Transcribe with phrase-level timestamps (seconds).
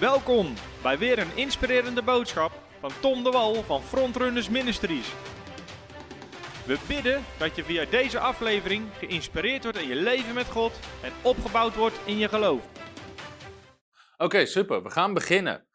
[0.00, 5.12] Welkom bij weer een inspirerende boodschap van Tom de Wal van Frontrunners Ministries.
[6.66, 11.12] We bidden dat je via deze aflevering geïnspireerd wordt in je leven met God en
[11.22, 12.68] opgebouwd wordt in je geloof.
[14.16, 14.82] Oké, super.
[14.82, 15.66] We gaan beginnen.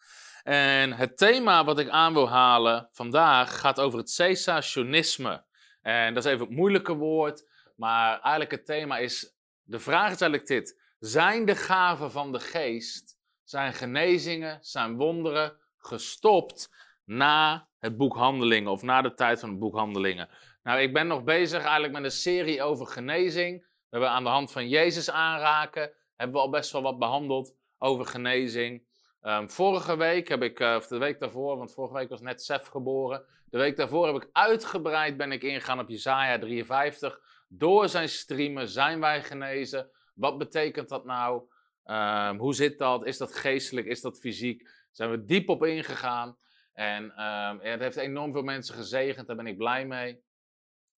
[0.44, 5.46] En het thema wat ik aan wil halen vandaag gaat over het cessationisme.
[5.82, 7.44] En dat is even het moeilijke woord,
[7.76, 10.82] maar eigenlijk het thema is, de vraag is eigenlijk dit.
[11.00, 16.70] Zijn de gaven van de geest, zijn genezingen, zijn wonderen gestopt
[17.06, 20.30] na het boek Handelingen of na de tijd van het boek Handelingen?
[20.64, 23.62] Nou, ik ben nog bezig eigenlijk met een serie over genezing.
[23.62, 27.56] We hebben aan de hand van Jezus aanraken, hebben we al best wel wat behandeld
[27.78, 28.88] over genezing.
[29.22, 32.44] Ehm, vorige week heb ik, uh, of de week daarvoor, want vorige week was net
[32.44, 33.26] Sef geboren.
[33.50, 37.20] De week daarvoor heb ik uitgebreid ben ik ingegaan op Jesaja 53.
[37.48, 39.90] Door zijn streamen zijn wij genezen.
[40.16, 41.44] Wat betekent dat nou?
[41.84, 43.05] Ehm, hoe zit dat?
[43.05, 43.88] Is dat geestelijk?
[43.88, 44.70] Is dat fysiek?
[44.91, 46.38] Zijn we diep op ingegaan.
[46.74, 50.22] En um, het heeft enorm veel mensen gezegend, daar ben ik blij mee.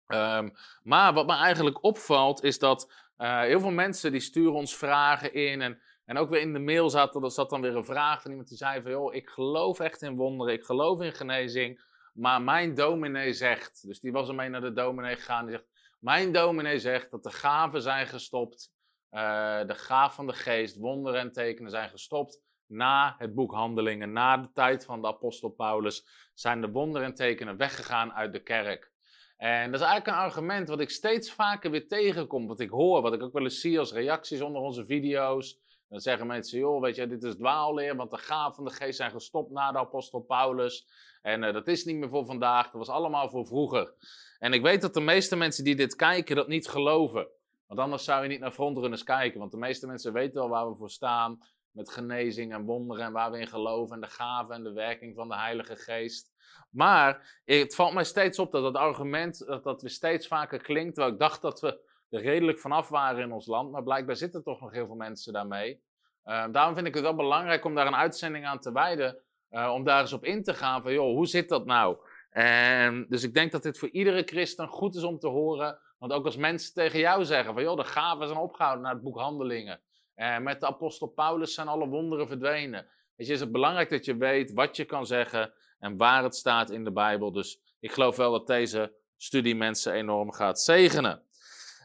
[0.07, 4.75] Um, maar wat me eigenlijk opvalt, is dat uh, heel veel mensen die sturen ons
[4.75, 5.61] vragen in.
[5.61, 8.31] En, en ook weer in de mail zat, er zat dan weer een vraag van
[8.31, 8.91] iemand die zei van...
[8.91, 11.83] joh, ik geloof echt in wonderen, ik geloof in genezing.
[12.13, 15.67] Maar mijn dominee zegt, dus die was ermee naar de dominee gegaan, die zegt...
[15.99, 18.71] Mijn dominee zegt dat de gaven zijn gestopt
[19.09, 24.37] de gaaf van de geest, wonderen en tekenen zijn gestopt na het boek Handelingen, na
[24.37, 28.93] de tijd van de apostel Paulus, zijn de wonderen en tekenen weggegaan uit de kerk.
[29.37, 33.01] En dat is eigenlijk een argument wat ik steeds vaker weer tegenkom, wat ik hoor,
[33.01, 35.63] wat ik ook wel eens zie als reacties onder onze video's.
[35.89, 38.97] Dan zeggen mensen, joh, weet je, dit is dwaalleer, want de gaven van de geest
[38.97, 40.87] zijn gestopt na de apostel Paulus.
[41.21, 43.93] En uh, dat is niet meer voor vandaag, dat was allemaal voor vroeger.
[44.39, 47.27] En ik weet dat de meeste mensen die dit kijken dat niet geloven.
[47.67, 49.39] Want anders zou je niet naar frontrunners kijken.
[49.39, 51.39] Want de meeste mensen weten wel waar we voor staan.
[51.71, 53.95] Met genezing en wonderen en waar we in geloven.
[53.95, 56.33] En de gaven en de werking van de Heilige Geest.
[56.69, 60.93] Maar het valt mij steeds op dat dat argument dat, dat weer steeds vaker klinkt.
[60.93, 63.71] Terwijl ik dacht dat we er redelijk vanaf waren in ons land.
[63.71, 65.81] Maar blijkbaar zitten toch nog heel veel mensen daarmee.
[66.25, 69.17] Uh, daarom vind ik het wel belangrijk om daar een uitzending aan te wijden.
[69.51, 71.97] Uh, om daar eens op in te gaan van, joh, hoe zit dat nou?
[72.29, 75.79] En, dus ik denk dat dit voor iedere christen goed is om te horen.
[75.97, 79.03] Want ook als mensen tegen jou zeggen van joh, de gaven zijn opgehouden naar het
[79.03, 79.81] boek Handelingen.
[80.15, 82.87] En met de apostel Paulus zijn alle wonderen verdwenen.
[83.15, 86.35] Weet je, is het belangrijk dat je weet wat je kan zeggen en waar het
[86.35, 87.31] staat in de Bijbel.
[87.31, 91.23] Dus ik geloof wel dat deze studie mensen enorm gaat zegenen.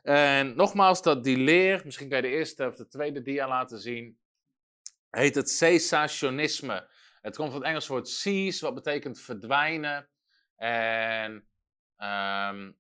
[0.02, 3.78] En nogmaals, dat die leer, misschien kan je de eerste of de tweede dia laten
[3.78, 4.18] zien,
[5.10, 6.88] heet het cessationisme.
[7.20, 10.08] Het komt van het Engels woord cease, wat betekent verdwijnen.
[10.56, 11.32] En
[11.98, 12.76] um,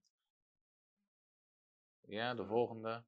[2.10, 3.04] ja, de volgende.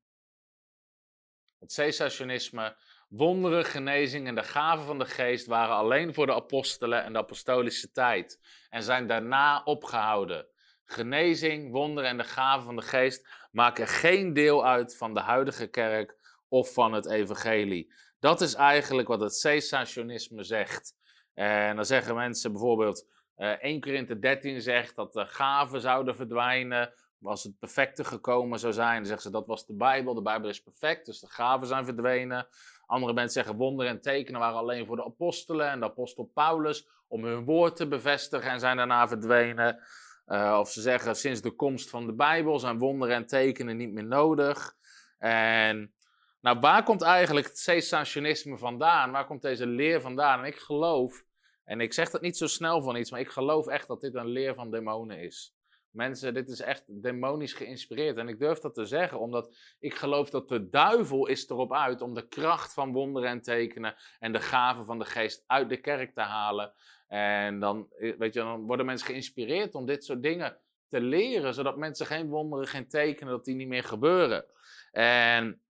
[1.59, 2.77] Het cessationisme.
[3.09, 7.19] Wonderen, genezing en de gaven van de geest waren alleen voor de apostelen en de
[7.19, 10.47] apostolische tijd en zijn daarna opgehouden.
[10.85, 15.67] Genezing, wonderen en de gaven van de geest maken geen deel uit van de huidige
[15.67, 16.17] kerk
[16.49, 17.93] of van het evangelie.
[18.19, 20.95] Dat is eigenlijk wat het cessationisme zegt.
[21.35, 26.95] En dan zeggen mensen bijvoorbeeld, uh, 1 Korinthe 13 zegt dat de gaven zouden verdwijnen,
[27.25, 30.15] als het perfecte gekomen zou zijn, dan zeggen ze dat was de Bijbel.
[30.15, 32.47] De Bijbel is perfect, dus de gaven zijn verdwenen.
[32.87, 36.89] Andere mensen zeggen wonderen en tekenen waren alleen voor de apostelen en de apostel Paulus
[37.09, 39.79] om hun woord te bevestigen en zijn daarna verdwenen.
[40.27, 43.93] Uh, of ze zeggen sinds de komst van de Bijbel zijn wonderen en tekenen niet
[43.93, 44.77] meer nodig.
[45.19, 45.95] En
[46.41, 49.11] nou, waar komt eigenlijk het cessationisme vandaan?
[49.11, 50.39] Waar komt deze leer vandaan?
[50.39, 51.25] En ik geloof,
[51.65, 54.15] en ik zeg dat niet zo snel van iets, maar ik geloof echt dat dit
[54.15, 55.55] een leer van demonen is.
[55.93, 58.17] Mensen, dit is echt demonisch geïnspireerd.
[58.17, 62.01] En ik durf dat te zeggen, omdat ik geloof dat de duivel is erop uit
[62.01, 65.81] om de kracht van wonderen en tekenen en de gaven van de geest uit de
[65.81, 66.73] kerk te halen.
[67.09, 70.57] En dan, eh, weet je, dan worden mensen geïnspireerd om dit soort dingen
[70.89, 74.45] te leren, zodat mensen geen wonderen, geen tekenen, dat die niet meer gebeuren.
[74.91, 75.63] En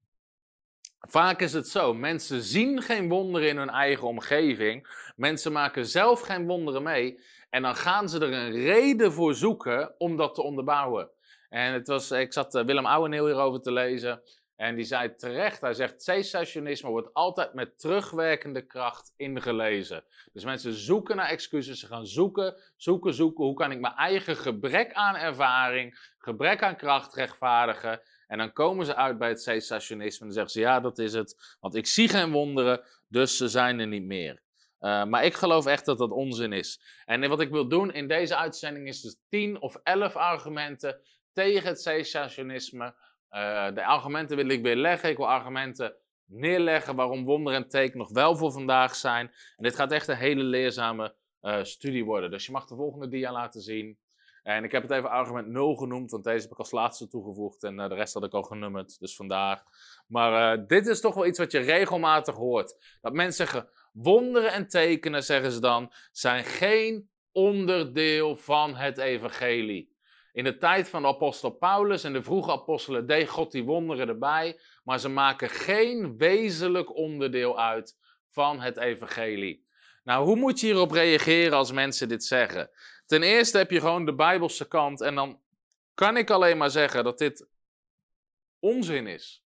[1.08, 4.87] Vaak is het zo, mensen zien geen wonderen in hun eigen omgeving.
[5.17, 7.20] Mensen maken zelf geen wonderen mee.
[7.52, 11.10] En dan gaan ze er een reden voor zoeken om dat te onderbouwen.
[11.49, 14.22] En het was, ik zat uh, Willem Ouweneel hierover te lezen.
[14.56, 20.04] En die zei terecht, hij zegt, cessationisme wordt altijd met terugwerkende kracht ingelezen.
[20.32, 23.44] Dus mensen zoeken naar excuses, ze gaan zoeken, zoeken, zoeken.
[23.44, 28.00] Hoe kan ik mijn eigen gebrek aan ervaring, gebrek aan kracht rechtvaardigen?
[28.26, 31.12] En dan komen ze uit bij het cessationisme en dan zeggen ze, ja, dat is
[31.12, 31.56] het.
[31.60, 34.40] Want ik zie geen wonderen, dus ze zijn er niet meer.
[34.82, 36.81] Uh, maar ik geloof echt dat dat onzin is.
[37.05, 41.00] En wat ik wil doen in deze uitzending is dus 10 of 11 argumenten
[41.32, 42.94] tegen het cessationisme.
[43.31, 45.11] Uh, de argumenten wil ik weer leggen.
[45.11, 45.94] Ik wil argumenten
[46.25, 49.26] neerleggen waarom wonderen en teken nog wel voor vandaag zijn.
[49.56, 52.31] En dit gaat echt een hele leerzame uh, studie worden.
[52.31, 53.99] Dus je mag de volgende dia laten zien.
[54.43, 57.62] En ik heb het even argument 0 genoemd, want deze heb ik als laatste toegevoegd
[57.62, 59.62] en de rest had ik al genummerd, dus vandaar.
[60.06, 62.99] Maar dit is toch wel iets wat je regelmatig hoort.
[63.00, 69.91] Dat mensen zeggen, wonderen en tekenen, zeggen ze dan, zijn geen onderdeel van het evangelie.
[70.33, 74.09] In de tijd van de apostel Paulus en de vroege apostelen deed God die wonderen
[74.09, 79.67] erbij, maar ze maken geen wezenlijk onderdeel uit van het evangelie.
[80.05, 82.71] Nou, hoe moet je hierop reageren als mensen dit zeggen?
[83.06, 85.41] Ten eerste heb je gewoon de Bijbelse kant en dan
[85.94, 87.49] kan ik alleen maar zeggen dat dit
[88.59, 89.44] onzin is.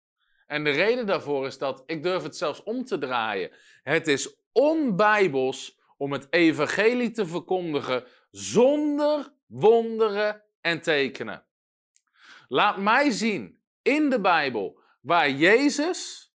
[0.47, 3.51] En de reden daarvoor is dat ik durf het zelfs om te draaien.
[3.83, 11.45] Het is onbijbels om het evangelie te verkondigen zonder wonderen en tekenen.
[12.49, 16.33] Laat mij zien in de Bijbel waar Jezus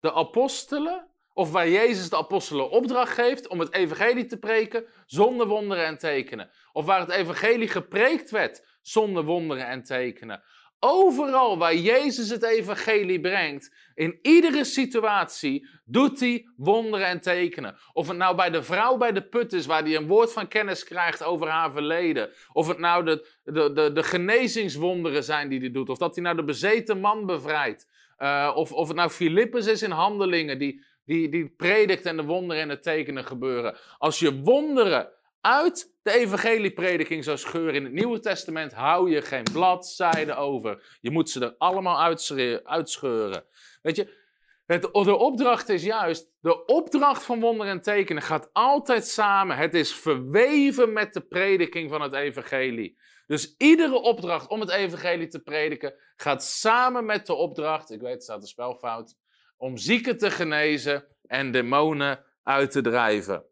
[0.00, 5.46] de apostelen of waar Jezus de apostelen opdracht geeft om het evangelie te preken zonder
[5.46, 6.50] wonderen en tekenen.
[6.72, 10.42] Of waar het evangelie gepreekt werd zonder wonderen en tekenen.
[10.80, 17.76] Overal waar Jezus het evangelie brengt, in iedere situatie, doet hij wonderen en tekenen.
[17.92, 20.48] Of het nou bij de vrouw bij de put is, waar hij een woord van
[20.48, 22.30] kennis krijgt over haar verleden.
[22.52, 25.88] Of het nou de, de, de, de genezingswonderen zijn die hij doet.
[25.88, 27.88] Of dat hij nou de bezeten man bevrijdt.
[28.18, 32.24] Uh, of, of het nou Filippus is in handelingen, die, die, die predikt en de
[32.24, 33.76] wonderen en de tekenen gebeuren.
[33.98, 35.08] Als je wonderen
[35.46, 40.98] uit de evangelieprediking zou scheuren in het Nieuwe Testament, hou je geen bladzijde over.
[41.00, 42.18] Je moet ze er allemaal
[42.64, 43.44] uitscheuren.
[43.82, 44.24] Weet je,
[44.66, 49.56] het, de opdracht is juist, de opdracht van wonderen en tekenen gaat altijd samen.
[49.56, 52.98] Het is verweven met de prediking van het evangelie.
[53.26, 58.12] Dus iedere opdracht om het evangelie te prediken gaat samen met de opdracht, ik weet
[58.12, 59.16] het staat een spelfout,
[59.56, 63.44] om zieken te genezen en demonen uit te drijven.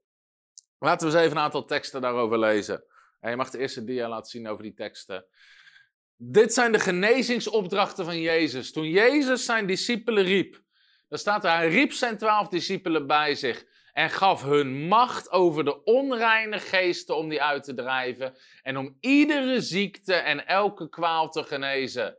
[0.84, 2.84] Laten we eens even een aantal teksten daarover lezen.
[3.20, 5.26] En je mag de eerste dia laten zien over die teksten.
[6.16, 8.72] Dit zijn de genezingsopdrachten van Jezus.
[8.72, 10.62] Toen Jezus zijn discipelen riep,
[11.08, 15.64] dan staat er, hij riep zijn twaalf discipelen bij zich en gaf hun macht over
[15.64, 21.30] de onreine geesten om die uit te drijven en om iedere ziekte en elke kwaal
[21.30, 22.18] te genezen.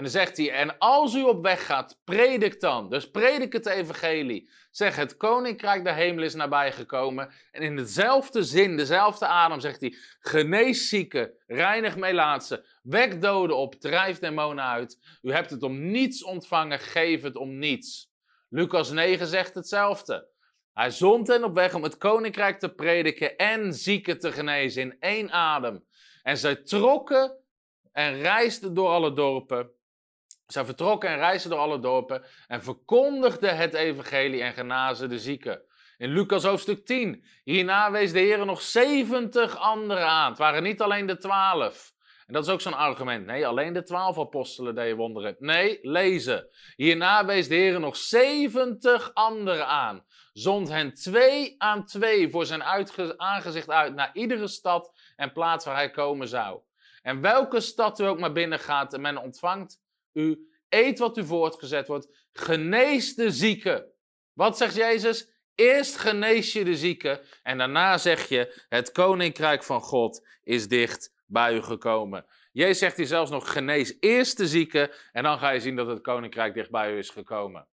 [0.00, 2.90] En dan zegt hij, en als u op weg gaat, predik dan.
[2.90, 4.50] Dus predik het evangelie.
[4.70, 7.32] Zeg, het koninkrijk der hemel is nabijgekomen.
[7.52, 13.74] En in dezelfde zin, dezelfde adem zegt hij, genees zieken, reinig melaatsen, wek doden op,
[13.74, 15.18] drijf demonen uit.
[15.22, 18.12] U hebt het om niets ontvangen, geef het om niets.
[18.48, 20.28] Lucas 9 zegt hetzelfde.
[20.72, 24.96] Hij zond hen op weg om het koninkrijk te prediken en zieken te genezen in
[25.00, 25.84] één adem.
[26.22, 27.36] En zij trokken
[27.92, 29.78] en reisden door alle dorpen
[30.52, 35.62] zij vertrokken en reisden door alle dorpen en verkondigden het evangelie en genazen de zieken.
[35.98, 37.24] In Lucas hoofdstuk 10.
[37.44, 40.28] Hierna wees de Heer nog 70 anderen aan.
[40.28, 41.92] Het waren niet alleen de twaalf.
[42.26, 43.26] En dat is ook zo'n argument.
[43.26, 45.36] Nee, alleen de twaalf apostelen deden wonderen.
[45.38, 46.48] Nee, lezen.
[46.76, 50.04] Hierna wees de Heer nog 70 anderen aan.
[50.32, 52.62] Zond hen twee aan twee voor zijn
[53.16, 56.60] aangezicht uit naar iedere stad en plaats waar hij komen zou.
[57.02, 59.79] En welke stad u ook maar binnen gaat en men ontvangt
[60.12, 62.28] u eet wat u voortgezet wordt.
[62.32, 63.92] Genees de zieken.
[64.32, 65.28] Wat zegt Jezus?
[65.54, 71.14] Eerst genees je de zieken en daarna zeg je: Het koninkrijk van God is dicht
[71.26, 72.26] bij u gekomen.
[72.52, 75.86] Jezus zegt hier zelfs nog: Genees eerst de zieken en dan ga je zien dat
[75.86, 77.68] het koninkrijk dicht bij u is gekomen.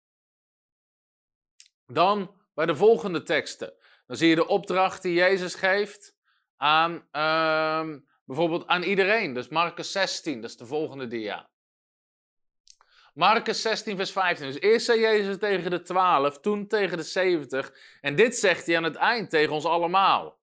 [1.85, 3.73] Dan bij de volgende teksten.
[4.07, 6.15] Dan zie je de opdracht die Jezus geeft
[6.57, 9.33] aan uh, bijvoorbeeld aan iedereen.
[9.33, 11.49] Dus Marcus 16, dat is de volgende dia.
[13.13, 14.47] Marcus 16, vers 15.
[14.47, 17.73] Dus eerst zei Jezus tegen de 12, toen tegen de 70.
[18.01, 20.39] En dit zegt hij aan het eind tegen ons allemaal.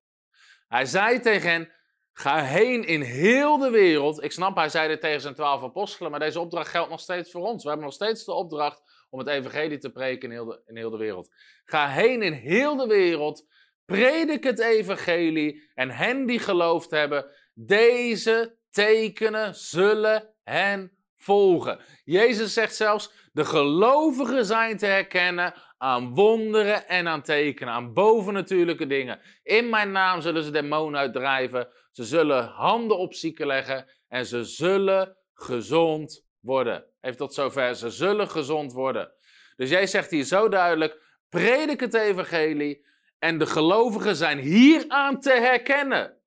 [0.69, 1.73] Hij zei tegen hen:
[2.13, 4.23] Ga heen in heel de wereld.
[4.23, 7.31] Ik snap, hij zei dit tegen zijn 12 apostelen, maar deze opdracht geldt nog steeds
[7.31, 7.63] voor ons.
[7.63, 10.77] We hebben nog steeds de opdracht om het evangelie te preken in heel de, in
[10.77, 11.35] heel de wereld.
[11.65, 13.47] Ga heen in heel de wereld.
[13.85, 21.81] Predik het evangelie en hen die geloofd hebben, deze tekenen zullen hen volgen.
[22.05, 28.87] Jezus zegt zelfs, de gelovigen zijn te herkennen aan wonderen en aan tekenen, aan bovennatuurlijke
[28.87, 29.21] dingen.
[29.43, 34.45] In mijn naam zullen ze demonen uitdrijven, ze zullen handen op zieken leggen en ze
[34.45, 36.85] zullen gezond worden.
[37.01, 39.13] Even tot zover, ze zullen gezond worden.
[39.57, 42.87] Dus jij zegt hier zo duidelijk, predik het evangelie
[43.19, 46.19] en de gelovigen zijn hieraan te herkennen.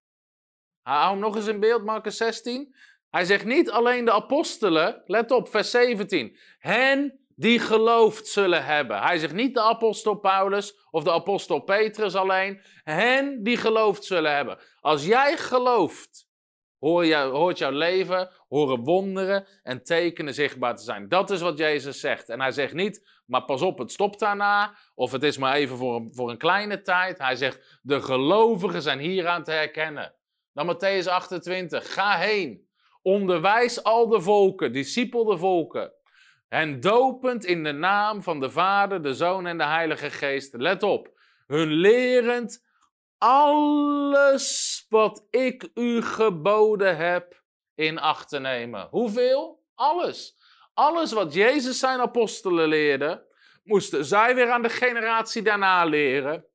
[0.81, 2.75] Hou hem nog eens in beeld, Marcus 16.
[3.13, 6.37] Hij zegt niet alleen de apostelen, let op, vers 17.
[6.59, 9.01] Hen die geloofd zullen hebben.
[9.01, 12.61] Hij zegt niet de apostel Paulus of de apostel Petrus alleen.
[12.83, 14.59] Hen die geloofd zullen hebben.
[14.79, 16.27] Als jij gelooft,
[16.79, 21.09] hoor jou, hoort jouw leven, horen wonderen en tekenen zichtbaar te zijn.
[21.09, 22.29] Dat is wat Jezus zegt.
[22.29, 24.75] En hij zegt niet, maar pas op, het stopt daarna.
[24.95, 27.17] Of het is maar even voor, voor een kleine tijd.
[27.17, 30.15] Hij zegt, de gelovigen zijn hieraan te herkennen.
[30.53, 32.62] Dan Matthäus 28, ga heen.
[33.03, 35.93] Onderwijs al de volken, discipel de volken.
[36.49, 40.53] En dopend in de naam van de Vader, de Zoon en de Heilige Geest.
[40.53, 41.11] Let op,
[41.47, 42.63] hun lerend
[43.17, 47.43] alles wat ik u geboden heb
[47.75, 48.87] in acht te nemen.
[48.89, 49.63] Hoeveel?
[49.75, 50.37] Alles.
[50.73, 53.25] Alles wat Jezus zijn apostelen leerde,
[53.63, 56.45] moesten zij weer aan de generatie daarna leren.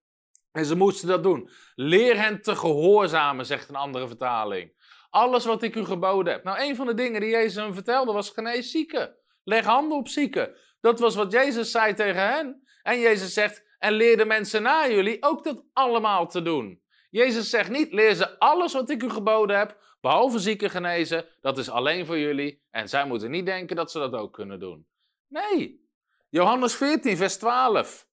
[0.53, 1.51] En ze moesten dat doen.
[1.75, 4.73] Leer hen te gehoorzamen, zegt een andere vertaling.
[5.11, 6.45] Alles wat ik u geboden heb.
[6.45, 9.17] Nou, een van de dingen die Jezus hem vertelde was genees zieken.
[9.45, 10.57] Leg handen op zieken.
[10.81, 12.63] Dat was wat Jezus zei tegen hen.
[12.83, 16.83] En Jezus zegt, en leer de mensen na jullie ook dat allemaal te doen.
[17.11, 21.27] Jezus zegt niet, leer ze alles wat ik u geboden heb, behalve zieken genezen.
[21.41, 22.63] Dat is alleen voor jullie.
[22.71, 24.87] En zij moeten niet denken dat ze dat ook kunnen doen.
[25.29, 25.87] Nee.
[26.29, 28.07] Johannes 14, vers 12.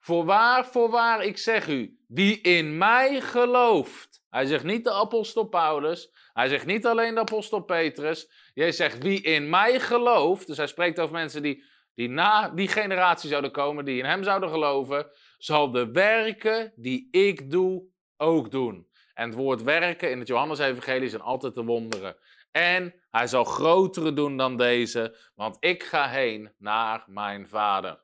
[0.00, 4.19] Voorwaar, voorwaar, ik zeg u, wie in mij gelooft.
[4.30, 6.12] Hij zegt niet de apostel Paulus.
[6.32, 8.30] Hij zegt niet alleen de apostel Petrus.
[8.54, 10.46] Jezus zegt wie in mij gelooft.
[10.46, 14.22] Dus hij spreekt over mensen die, die na die generatie zouden komen, die in hem
[14.22, 15.10] zouden geloven.
[15.38, 17.84] Zal de werken die ik doe
[18.16, 18.88] ook doen.
[19.14, 22.16] En het woord werken in het Johannes-evangelie zijn altijd de wonderen.
[22.50, 28.00] En hij zal grotere doen dan deze, want ik ga heen naar mijn vader.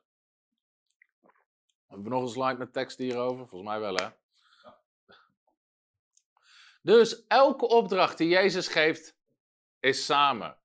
[1.87, 3.47] Hebben we nog een slide met tekst hierover?
[3.47, 4.07] Volgens mij wel, hè?
[6.87, 9.15] Dus elke opdracht die Jezus geeft,
[9.79, 10.57] is samen.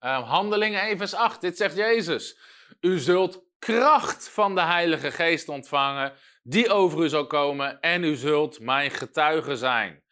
[0.00, 2.38] Uh, Handelingen 1 vers 8, dit zegt Jezus.
[2.80, 8.14] U zult kracht van de Heilige Geest ontvangen, die over u zal komen, en u
[8.14, 10.02] zult mijn getuige zijn.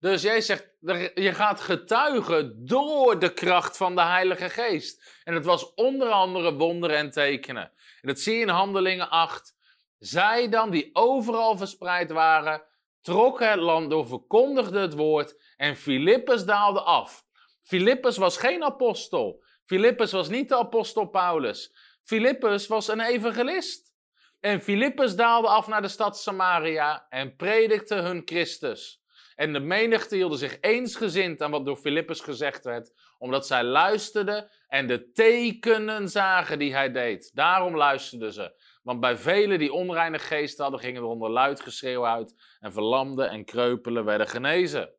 [0.00, 0.68] Dus Jezus zegt,
[1.14, 5.20] je gaat getuigen door de kracht van de Heilige Geest.
[5.24, 7.72] En het was onder andere wonderen en tekenen.
[8.00, 9.56] En dat zie je in Handelingen 8.
[9.98, 12.62] Zij dan, die overal verspreid waren,
[13.06, 17.24] trokken het land door, verkondigden het woord en Filippus daalde af.
[17.62, 19.44] Filippus was geen apostel.
[19.64, 21.74] Filippus was niet de apostel Paulus.
[22.02, 23.94] Filippus was een evangelist.
[24.40, 29.02] En Filippus daalde af naar de stad Samaria en predikte hun Christus.
[29.34, 34.50] En de menigte hielden zich eensgezind aan wat door Filippus gezegd werd, omdat zij luisterden
[34.68, 37.30] en de tekenen zagen die hij deed.
[37.34, 38.60] Daarom luisterden ze.
[38.86, 43.30] Want bij velen die onreine geesten hadden, gingen er onder luid geschreeuw uit en verlamden
[43.30, 44.94] en kreupelen werden genezen.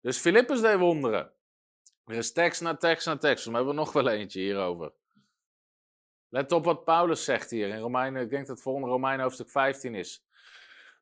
[0.00, 1.32] Dus Filippus deed wonderen.
[2.04, 3.44] Er is tekst na tekst na tekst.
[3.44, 4.92] We hebben we nog wel eentje hierover.
[6.28, 8.22] Let op wat Paulus zegt hier in Romeinen.
[8.22, 10.24] Ik denk dat het volgende Romeinen hoofdstuk 15 is.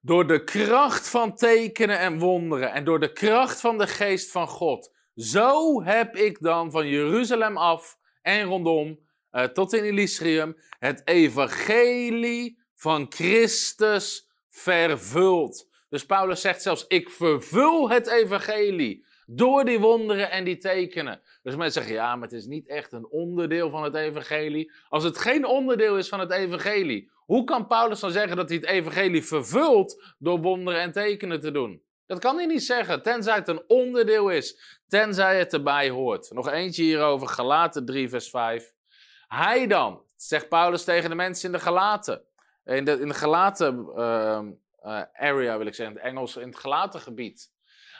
[0.00, 4.48] Door de kracht van tekenen en wonderen en door de kracht van de geest van
[4.48, 4.94] God.
[5.14, 9.05] Zo heb ik dan van Jeruzalem af en rondom
[9.36, 15.68] uh, tot in Elysium het evangelie van Christus vervuld.
[15.88, 21.20] Dus Paulus zegt zelfs, ik vervul het evangelie door die wonderen en die tekenen.
[21.42, 24.72] Dus mensen zeggen, ja, maar het is niet echt een onderdeel van het evangelie.
[24.88, 28.58] Als het geen onderdeel is van het evangelie, hoe kan Paulus dan zeggen dat hij
[28.58, 31.82] het evangelie vervult door wonderen en tekenen te doen?
[32.06, 36.30] Dat kan hij niet zeggen, tenzij het een onderdeel is, tenzij het erbij hoort.
[36.32, 38.74] Nog eentje hierover, Galaten 3, vers 5.
[39.26, 42.22] Hij dan, zegt Paulus tegen de mensen in de Galaten,
[42.64, 44.40] in de, in de Galaten uh,
[44.84, 47.52] uh, area wil ik zeggen, in het Engels, in het Galaten gebied.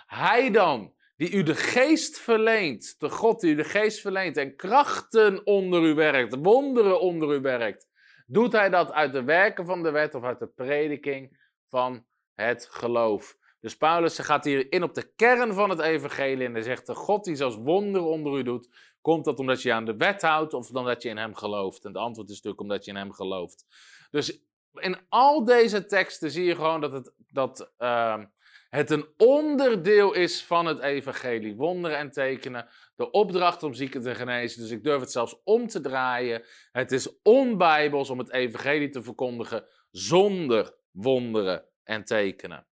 [0.07, 4.57] Hij dan, die u de geest verleent, de God die u de geest verleent en
[4.57, 7.89] krachten onder u werkt, wonderen onder u werkt,
[8.27, 12.05] doet hij dat uit de werken van de wet of uit de prediking van
[12.35, 13.37] het geloof.
[13.61, 16.95] Dus Paulus gaat hier in op de kern van het evangelie en hij zegt, de
[16.95, 18.69] God die zelfs wonderen onder u doet,
[19.07, 21.85] komt dat omdat je aan de wet houdt of omdat je in hem gelooft?
[21.85, 23.65] En het antwoord is natuurlijk omdat je in hem gelooft.
[24.11, 24.41] Dus
[24.75, 28.23] in al deze teksten zie je gewoon dat het, dat, uh,
[28.69, 31.57] het een onderdeel is van het evangelie.
[31.57, 34.61] Wonderen en tekenen, de opdracht om zieken te genezen.
[34.61, 36.45] Dus ik durf het zelfs om te draaien.
[36.73, 42.67] Het is onbijbels om het evangelie te verkondigen zonder wonderen en tekenen.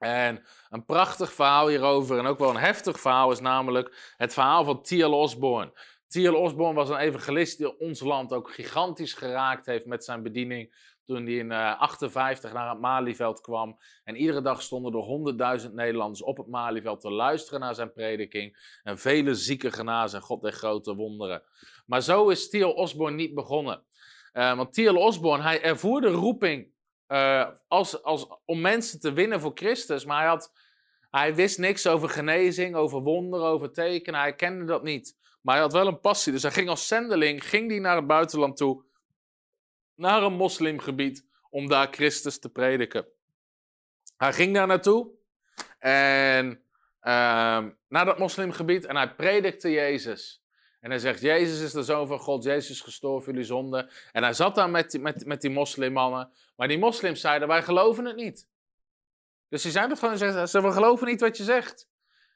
[0.00, 4.64] En een prachtig verhaal hierover en ook wel een heftig verhaal is namelijk het verhaal
[4.64, 5.12] van T.L.
[5.12, 5.72] Osborne.
[6.08, 6.34] T.L.
[6.34, 11.24] Osborne was een evangelist die ons land ook gigantisch geraakt heeft met zijn bediening toen
[11.26, 13.78] hij in 58 naar het Malieveld kwam.
[14.04, 18.78] En iedere dag stonden er honderdduizend Nederlanders op het Malieveld te luisteren naar zijn prediking.
[18.82, 21.42] En vele zieken genazen en God deed grote wonderen.
[21.86, 23.82] Maar zo is Theo Osborne niet begonnen.
[24.32, 24.96] Uh, want T.L.
[24.96, 26.72] Osborne, hij ervoerde roeping
[27.10, 30.04] uh, als, als, om mensen te winnen voor Christus.
[30.04, 30.52] Maar hij, had,
[31.10, 34.20] hij wist niks over genezing, over wonderen, over tekenen.
[34.20, 35.16] Hij kende dat niet.
[35.40, 36.32] Maar hij had wel een passie.
[36.32, 38.84] Dus hij ging als zendeling ging die naar het buitenland toe.
[39.94, 41.28] Naar een moslimgebied.
[41.50, 43.06] Om daar Christus te prediken.
[44.16, 45.10] Hij ging daar naartoe.
[45.78, 46.64] En
[47.02, 48.84] uh, naar dat moslimgebied.
[48.84, 50.39] En hij predikte Jezus.
[50.80, 53.90] En hij zegt, Jezus is de Zoon van God, Jezus is gestorven voor jullie zonde.
[54.12, 56.32] En hij zat daar met die, met, met die moslimmannen.
[56.56, 58.48] Maar die moslims zeiden, wij geloven het niet.
[59.48, 61.88] Dus die zeiden gewoon, ze, we geloven niet wat je zegt.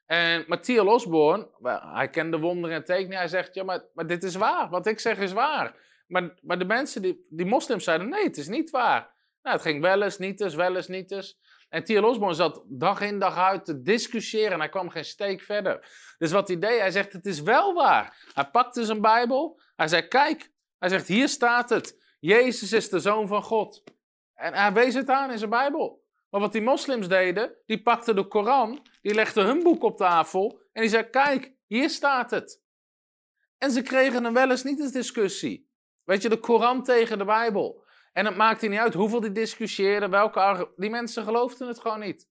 [0.07, 1.49] En Matthias Osborne,
[1.95, 3.19] hij kende wonderen en tekenen.
[3.19, 4.69] Hij zegt, ja, maar, maar dit is waar.
[4.71, 5.75] Wat ik zeg is waar.
[6.07, 9.13] Maar, maar de mensen, die, die moslims zeiden, nee, het is niet waar.
[9.43, 11.39] Nou, het ging wel eens, niet eens, wel eens, niet eens.
[11.75, 12.05] En T.L.
[12.05, 15.89] Osborne zat dag in dag uit te discussiëren en hij kwam geen steek verder.
[16.19, 18.31] Dus wat hij deed, hij zegt, het is wel waar.
[18.35, 21.99] Hij pakte zijn Bijbel, hij zei, kijk, hij zegt, hier staat het.
[22.21, 23.83] Jezus is de Zoon van God.
[24.35, 26.05] En hij wees het aan in zijn Bijbel.
[26.31, 30.61] Maar wat die moslims deden, die pakten de Koran, die legden hun boek op tafel
[30.73, 32.63] en die zei, kijk, hier staat het.
[33.59, 35.71] En ze kregen een wel eens niet eens discussie.
[36.05, 37.84] Weet je, de Koran tegen de Bijbel.
[38.15, 42.29] En het maakte niet uit hoeveel die discussieerden, welke die mensen geloofden het gewoon niet.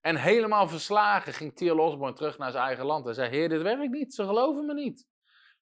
[0.00, 3.04] En helemaal verslagen ging Thiel Osborne terug naar zijn eigen land.
[3.04, 5.06] Hij zei, heer, dit werkt niet, ze geloven me niet.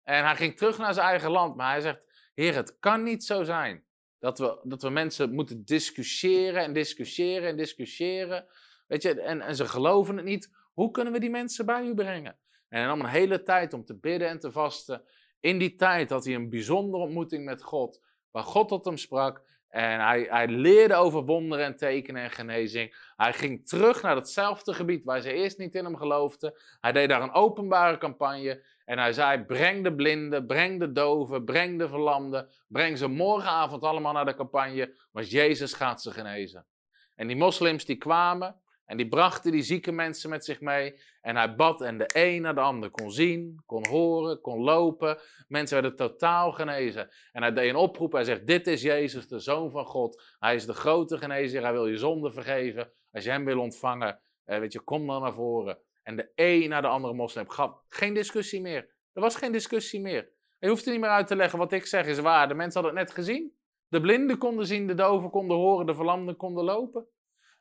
[0.02, 3.24] En hij ging terug naar zijn eigen land, maar hij zegt, heer, het kan niet
[3.24, 3.84] zo zijn
[4.18, 8.46] dat we, dat we mensen moeten discussiëren en discussiëren en discussiëren.
[8.86, 10.56] Weet je, en, en ze geloven het niet.
[10.72, 12.38] Hoe kunnen we die mensen bij u brengen?
[12.68, 15.04] En hij nam een hele tijd om te bidden en te vasten.
[15.40, 19.42] In die tijd had hij een bijzondere ontmoeting met God, waar God tot hem sprak.
[19.74, 23.12] En hij, hij leerde over wonderen en tekenen en genezing.
[23.16, 26.54] Hij ging terug naar hetzelfde gebied waar ze eerst niet in hem geloofden.
[26.80, 28.62] Hij deed daar een openbare campagne.
[28.84, 32.48] En hij zei: Breng de blinden, breng de doven, breng de verlamden.
[32.68, 36.66] Breng ze morgenavond allemaal naar de campagne, want Jezus gaat ze genezen.
[37.14, 41.00] En die moslims die kwamen en die brachten die zieke mensen met zich mee.
[41.20, 45.18] En hij bad en de een naar de ander kon zien, kon horen, kon lopen.
[45.48, 47.10] Mensen werden totaal genezen.
[47.32, 48.12] En hij deed een oproep.
[48.12, 50.22] Hij zegt, dit is Jezus, de Zoon van God.
[50.38, 51.62] Hij is de grote genezer.
[51.62, 52.92] Hij wil je zonde vergeven.
[53.12, 55.78] Als je hem wil ontvangen, eh, weet je, kom dan naar voren.
[56.02, 58.92] En de een naar de andere moslim gaf geen discussie meer.
[59.12, 60.30] Er was geen discussie meer.
[60.58, 62.48] Je hoeft er niet meer uit te leggen wat ik zeg is waar.
[62.48, 63.52] De mensen hadden het net gezien.
[63.88, 67.06] De blinden konden zien, de doven konden horen, de verlamden konden lopen.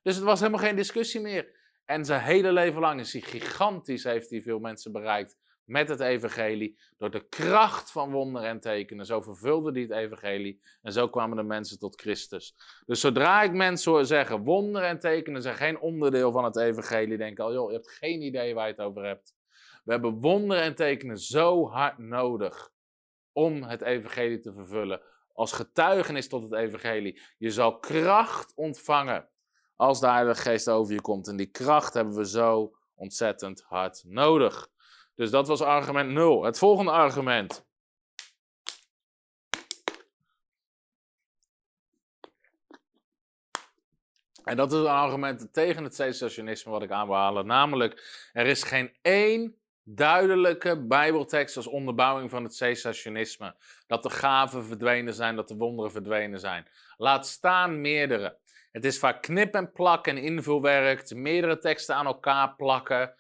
[0.03, 1.61] Dus het was helemaal geen discussie meer.
[1.85, 5.99] En zijn hele leven lang is hij gigantisch, heeft hij veel mensen bereikt met het
[5.99, 6.79] evangelie.
[6.97, 9.05] Door de kracht van wonderen en tekenen.
[9.05, 10.61] Zo vervulde hij het evangelie.
[10.81, 12.55] En zo kwamen de mensen tot Christus.
[12.85, 17.17] Dus zodra ik mensen hoor zeggen, wonderen en tekenen zijn geen onderdeel van het evangelie.
[17.17, 19.35] Denk al, joh, je hebt geen idee waar je het over hebt.
[19.83, 22.71] We hebben wonderen en tekenen zo hard nodig
[23.31, 25.01] om het evangelie te vervullen.
[25.33, 27.21] Als getuigenis tot het evangelie.
[27.37, 29.29] Je zal kracht ontvangen
[29.75, 31.27] als de Heilige Geest over je komt.
[31.27, 34.69] En die kracht hebben we zo ontzettend hard nodig.
[35.15, 36.43] Dus dat was argument 0.
[36.43, 37.65] Het volgende argument.
[44.43, 47.45] En dat is een argument tegen het cessationisme wat ik aan wil halen.
[47.45, 53.55] Namelijk, er is geen één duidelijke bijbeltekst als onderbouwing van het cessationisme.
[53.87, 56.67] Dat de gaven verdwenen zijn, dat de wonderen verdwenen zijn.
[56.97, 58.37] Laat staan meerdere.
[58.73, 63.13] Het is vaak knip en plak en invulwerk, meerdere teksten aan elkaar plakken.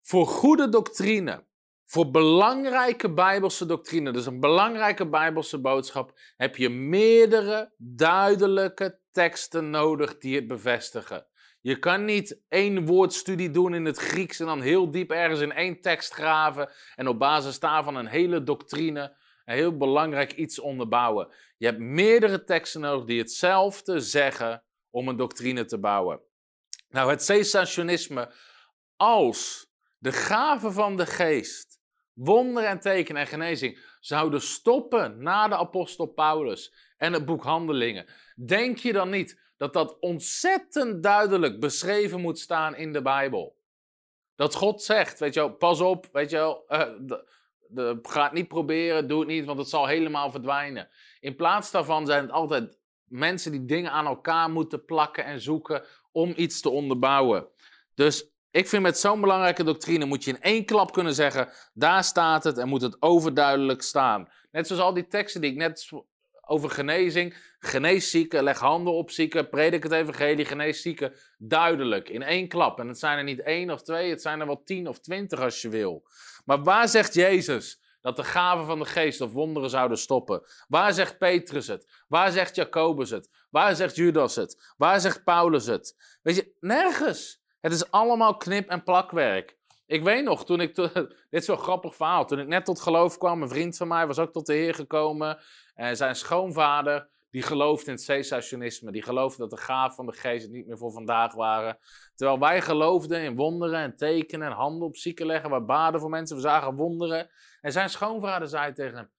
[0.00, 1.46] Voor goede doctrine,
[1.86, 10.18] voor belangrijke bijbelse doctrine, dus een belangrijke bijbelse boodschap, heb je meerdere duidelijke teksten nodig
[10.18, 11.26] die het bevestigen.
[11.60, 15.52] Je kan niet één woordstudie doen in het Grieks en dan heel diep ergens in
[15.52, 19.16] één tekst graven en op basis daarvan een hele doctrine,
[19.50, 21.28] een heel belangrijk iets onderbouwen.
[21.56, 26.20] Je hebt meerdere teksten nodig die hetzelfde zeggen om een doctrine te bouwen.
[26.88, 28.32] Nou, het cessationisme
[28.96, 31.80] als de gaven van de geest,
[32.12, 38.06] wonderen en tekenen en genezing zouden stoppen na de apostel Paulus en het boek Handelingen.
[38.46, 43.58] Denk je dan niet dat dat ontzettend duidelijk beschreven moet staan in de Bijbel?
[44.34, 47.18] Dat God zegt, weet je wel, pas op, weet je wel, uh,
[47.70, 50.88] de, ga het niet proberen, doe het niet, want het zal helemaal verdwijnen.
[51.20, 55.84] In plaats daarvan zijn het altijd mensen die dingen aan elkaar moeten plakken en zoeken
[56.12, 57.46] om iets te onderbouwen.
[57.94, 62.04] Dus ik vind met zo'n belangrijke doctrine moet je in één klap kunnen zeggen, daar
[62.04, 64.28] staat het en moet het overduidelijk staan.
[64.50, 65.90] Net zoals al die teksten die ik net
[66.50, 72.22] over genezing, genees zieken, leg handen op zieken, predik het evangelie, genees zieken, duidelijk, in
[72.22, 72.78] één klap.
[72.78, 75.40] En het zijn er niet één of twee, het zijn er wel tien of twintig
[75.40, 76.06] als je wil.
[76.44, 80.42] Maar waar zegt Jezus, dat de gaven van de geest of wonderen zouden stoppen?
[80.68, 82.04] Waar zegt Petrus het?
[82.08, 83.30] Waar zegt Jacobus het?
[83.50, 84.72] Waar zegt Judas het?
[84.76, 86.18] Waar zegt Paulus het?
[86.22, 87.42] Weet je, nergens.
[87.60, 89.58] Het is allemaal knip- en plakwerk.
[89.90, 90.74] Ik weet nog, toen ik.
[90.74, 92.26] dit is zo'n grappig verhaal.
[92.26, 94.74] Toen ik net tot geloof kwam, een vriend van mij was ook tot de Heer
[94.74, 95.38] gekomen.
[95.74, 98.92] En zijn schoonvader, die geloofde in het cessationisme.
[98.92, 101.78] Die geloofde dat de gaven van de geest niet meer voor vandaag waren.
[102.14, 105.50] Terwijl wij geloofden in wonderen en tekenen en handen op zieken leggen.
[105.50, 107.30] We baden voor mensen, we zagen wonderen.
[107.60, 109.10] En zijn schoonvader zei tegen hem.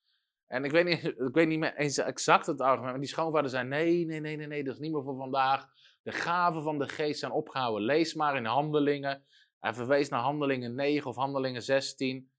[0.48, 3.50] En ik weet niet, ik weet niet meer eens exact het argument, maar die schoonvader
[3.50, 5.68] zei: nee, nee, nee, nee, nee, dat is niet meer voor vandaag.
[6.04, 7.86] De gaven van de geest zijn opgehouden.
[7.86, 9.24] Lees maar in handelingen.
[9.62, 12.32] Hij verwees naar handelingen 9 of handelingen 16.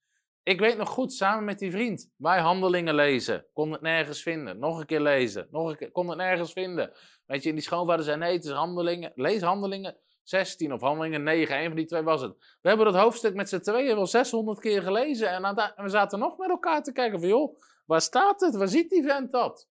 [0.42, 3.46] Ik weet nog goed, samen met die vriend, wij handelingen lezen.
[3.52, 4.58] Kon het nergens vinden.
[4.58, 5.48] Nog een keer lezen.
[5.50, 6.92] Nog een keer, kon het nergens vinden.
[7.26, 9.12] Weet je, en die schoonvader zei, nee, het is handelingen.
[9.14, 11.58] Lees handelingen 16 of handelingen 9.
[11.58, 12.58] Een van die twee was het.
[12.60, 15.28] We hebben dat hoofdstuk met z'n tweeën wel 600 keer gelezen.
[15.28, 18.56] En we zaten nog met elkaar te kijken van, joh, waar staat het?
[18.56, 19.68] Waar ziet die vent dat?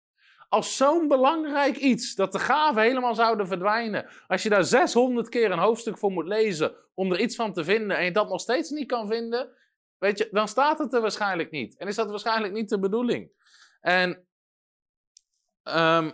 [0.48, 4.08] Als zo'n belangrijk iets, dat de gaven helemaal zouden verdwijnen.
[4.26, 7.64] Als je daar 600 keer een hoofdstuk voor moet lezen om er iets van te
[7.64, 9.48] vinden en je dat nog steeds niet kan vinden,
[9.98, 11.76] weet je, dan staat het er waarschijnlijk niet.
[11.76, 13.30] En is dat waarschijnlijk niet de bedoeling.
[13.80, 14.26] En,
[15.64, 16.12] um,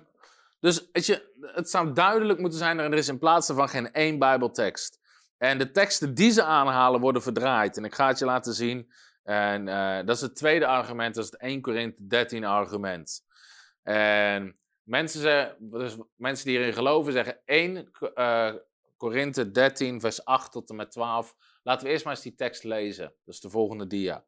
[0.61, 4.19] dus weet je, het zou duidelijk moeten zijn, er is in plaats van geen één
[4.19, 5.01] Bijbeltekst.
[5.39, 7.77] En de teksten die ze aanhalen worden verdraaid.
[7.77, 8.93] En ik ga het je laten zien.
[9.23, 13.25] En uh, dat is het tweede argument, dat is het 1 Korinthe 13 argument.
[13.85, 18.55] En mensen, dus mensen die erin geloven zeggen 1 uh, eh,
[18.97, 21.37] Korinthe 13, vers 8 tot en met 12.
[21.63, 23.05] Laten we eerst maar eens die tekst lezen.
[23.25, 24.25] Dat is de volgende dia.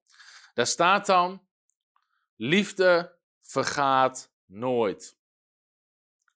[0.55, 1.47] Daar staat dan:
[2.37, 5.19] Liefde vergaat nooit.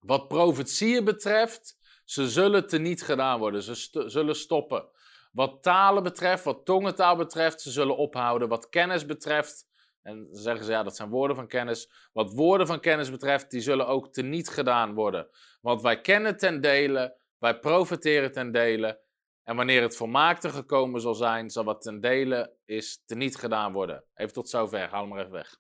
[0.01, 3.63] Wat profetieën betreft, ze zullen teniet gedaan worden.
[3.63, 4.89] Ze zullen stoppen.
[5.33, 8.49] Wat talen betreft, wat tongentaal betreft, ze zullen ophouden.
[8.49, 9.67] Wat kennis betreft,
[10.03, 11.91] en dan zeggen ze, ja, dat zijn woorden van kennis.
[12.13, 15.29] Wat woorden van kennis betreft, die zullen ook teniet gedaan worden.
[15.61, 19.01] Want wij kennen ten dele, wij profiteren ten dele.
[19.43, 24.05] En wanneer het volmaakte gekomen zal zijn, zal wat ten dele is teniet gedaan worden.
[24.15, 25.59] Even tot zover, haal hem maar even weg.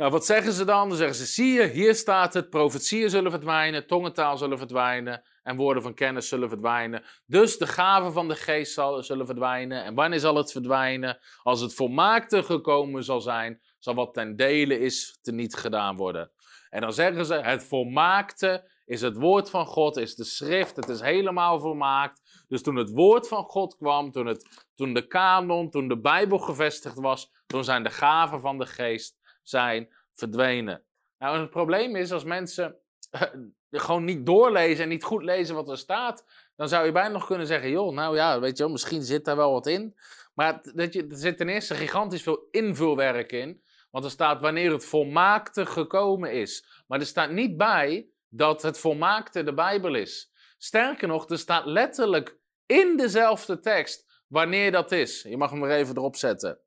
[0.00, 0.88] Nou, wat zeggen ze dan?
[0.88, 5.56] Dan zeggen ze, zie je, hier staat het, profetieën zullen verdwijnen, tongentaal zullen verdwijnen en
[5.56, 7.02] woorden van kennis zullen verdwijnen.
[7.26, 9.84] Dus de gaven van de geest zal, zullen verdwijnen.
[9.84, 11.18] En wanneer zal het verdwijnen?
[11.42, 16.30] Als het volmaakte gekomen zal zijn, zal wat ten dele is teniet gedaan worden.
[16.70, 20.88] En dan zeggen ze, het volmaakte is het woord van God, is de schrift, het
[20.88, 22.44] is helemaal volmaakt.
[22.48, 26.38] Dus toen het woord van God kwam, toen, het, toen de kanon, toen de Bijbel
[26.38, 29.18] gevestigd was, toen zijn de gaven van de geest
[29.50, 30.82] zijn verdwenen.
[31.18, 32.76] Nou, het probleem is als mensen
[33.70, 36.24] gewoon niet doorlezen en niet goed lezen wat er staat,
[36.56, 39.24] dan zou je bijna nog kunnen zeggen, joh, nou ja, weet je wel, misschien zit
[39.24, 39.96] daar wel wat in.
[40.34, 44.72] Maar dat je, er zit ten eerste gigantisch veel invulwerk in, want er staat wanneer
[44.72, 46.82] het volmaakte gekomen is.
[46.86, 50.32] Maar er staat niet bij dat het volmaakte de Bijbel is.
[50.58, 55.22] Sterker nog, er staat letterlijk in dezelfde tekst wanneer dat is.
[55.22, 56.58] Je mag hem er even erop zetten.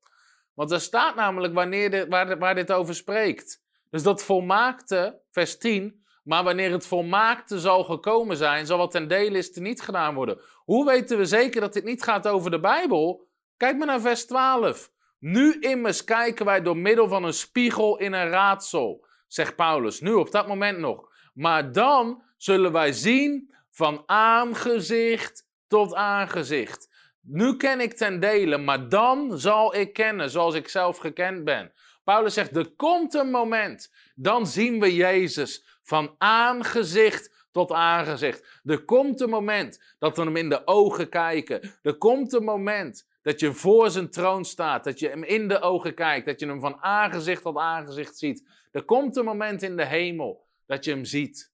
[0.54, 3.62] Want er staat namelijk wanneer dit, waar, waar dit over spreekt.
[3.90, 9.08] Dus dat volmaakte, vers 10, maar wanneer het volmaakte zal gekomen zijn, zal wat ten
[9.08, 10.42] dele is niet gedaan worden.
[10.66, 13.28] Hoe weten we zeker dat dit niet gaat over de Bijbel?
[13.58, 14.92] Kijk maar naar vers 12.
[15.20, 20.00] Nu immers kijken wij door middel van een spiegel in een raadsel, zegt Paulus.
[20.00, 21.12] Nu op dat moment nog.
[21.34, 26.93] Maar dan zullen wij zien van aangezicht tot aangezicht.
[27.26, 31.72] Nu ken ik ten dele, maar dan zal ik kennen zoals ik zelf gekend ben.
[32.04, 38.62] Paulus zegt, er komt een moment, dan zien we Jezus van aangezicht tot aangezicht.
[38.64, 41.74] Er komt een moment dat we hem in de ogen kijken.
[41.82, 45.60] Er komt een moment dat je voor zijn troon staat, dat je hem in de
[45.60, 48.48] ogen kijkt, dat je hem van aangezicht tot aangezicht ziet.
[48.72, 51.52] Er komt een moment in de hemel dat je hem ziet.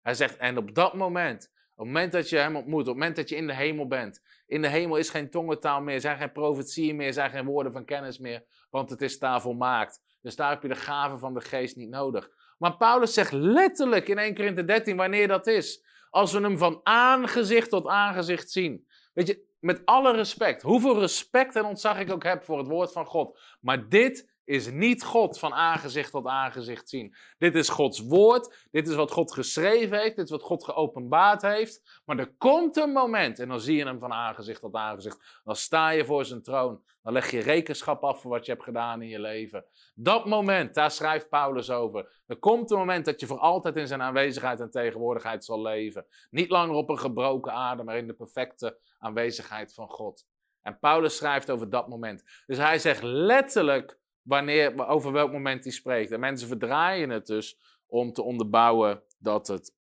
[0.00, 2.96] Hij zegt, en op dat moment, op het moment dat je hem ontmoet, op het
[2.96, 6.18] moment dat je in de hemel bent, in de hemel is geen tongentaal meer, zijn
[6.18, 10.00] geen profetieën meer, zijn geen woorden van kennis meer, want het is daar volmaakt.
[10.20, 12.30] Dus daar heb je de gaven van de geest niet nodig.
[12.58, 15.84] Maar Paulus zegt letterlijk in 1 Korinthe 13 wanneer dat is.
[16.10, 18.86] Als we hem van aangezicht tot aangezicht zien.
[19.12, 22.92] Weet je, met alle respect, hoeveel respect en ontzag ik ook heb voor het woord
[22.92, 23.40] van God.
[23.60, 27.14] Maar dit is niet God van aangezicht tot aangezicht zien.
[27.38, 28.66] Dit is Gods woord.
[28.70, 30.16] Dit is wat God geschreven heeft.
[30.16, 32.00] Dit is wat God geopenbaard heeft.
[32.04, 35.40] Maar er komt een moment en dan zie je hem van aangezicht tot aangezicht.
[35.44, 36.82] Dan sta je voor zijn troon.
[37.02, 39.64] Dan leg je rekenschap af voor wat je hebt gedaan in je leven.
[39.94, 42.22] Dat moment, daar schrijft Paulus over.
[42.26, 46.06] Er komt een moment dat je voor altijd in zijn aanwezigheid en tegenwoordigheid zal leven.
[46.30, 50.26] Niet langer op een gebroken aarde, maar in de perfecte aanwezigheid van God.
[50.62, 52.22] En Paulus schrijft over dat moment.
[52.46, 56.10] Dus hij zegt letterlijk wanneer, over welk moment hij spreekt.
[56.10, 59.74] En mensen verdraaien het dus om te onderbouwen dat het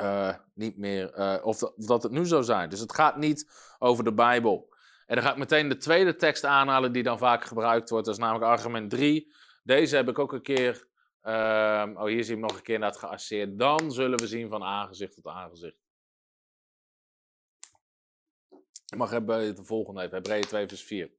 [0.00, 2.68] uh, niet meer, uh, of, dat, dat het nu zou zijn.
[2.68, 4.72] Dus het gaat niet over de Bijbel.
[5.06, 8.06] En dan ga ik meteen de tweede tekst aanhalen die dan vaak gebruikt wordt.
[8.06, 9.32] Dat is namelijk argument 3.
[9.62, 10.88] Deze heb ik ook een keer,
[11.22, 13.58] uh, oh hier zie ik nog een keer het geasseerd.
[13.58, 15.82] Dan zullen we zien van aangezicht tot aangezicht.
[18.86, 21.10] Ik mag hebben de volgende even, Hebreeën 2 vers 4.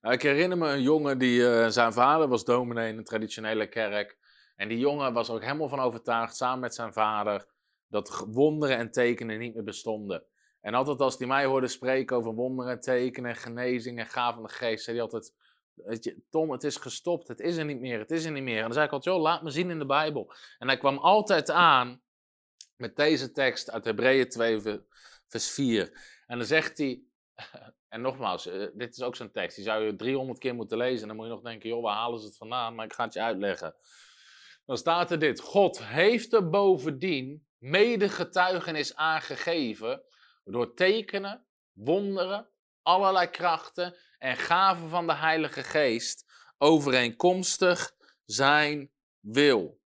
[0.00, 3.66] Nou, ik herinner me een jongen die, uh, zijn vader was dominee in een traditionele
[3.66, 4.18] kerk.
[4.56, 7.46] En die jongen was ook helemaal van overtuigd, samen met zijn vader,
[7.86, 10.24] dat wonderen en tekenen niet meer bestonden.
[10.60, 14.48] En altijd als hij mij hoorde spreken over wonderen, tekenen, genezing en gaven van de
[14.52, 15.34] geest, zei hij altijd,
[16.30, 18.56] Tom, het is gestopt, het is er niet meer, het is er niet meer.
[18.56, 20.32] En dan zei ik altijd, joh, laat me zien in de Bijbel.
[20.58, 22.02] En hij kwam altijd aan
[22.76, 24.60] met deze tekst uit Hebreeën 2,
[25.28, 25.90] vers 4.
[26.26, 27.02] En dan zegt hij,
[27.90, 31.00] en nogmaals, eh, dit is ook zo'n tekst, die zou je 300 keer moeten lezen.
[31.00, 32.74] En dan moet je nog denken, joh, waar halen ze het vandaan?
[32.74, 33.74] Maar ik ga het je uitleggen.
[34.66, 40.02] Dan staat er dit, God heeft er bovendien mede getuigenis aangegeven
[40.44, 42.48] door tekenen, wonderen,
[42.82, 46.24] allerlei krachten en gaven van de Heilige Geest
[46.58, 47.92] overeenkomstig
[48.24, 49.80] zijn wil.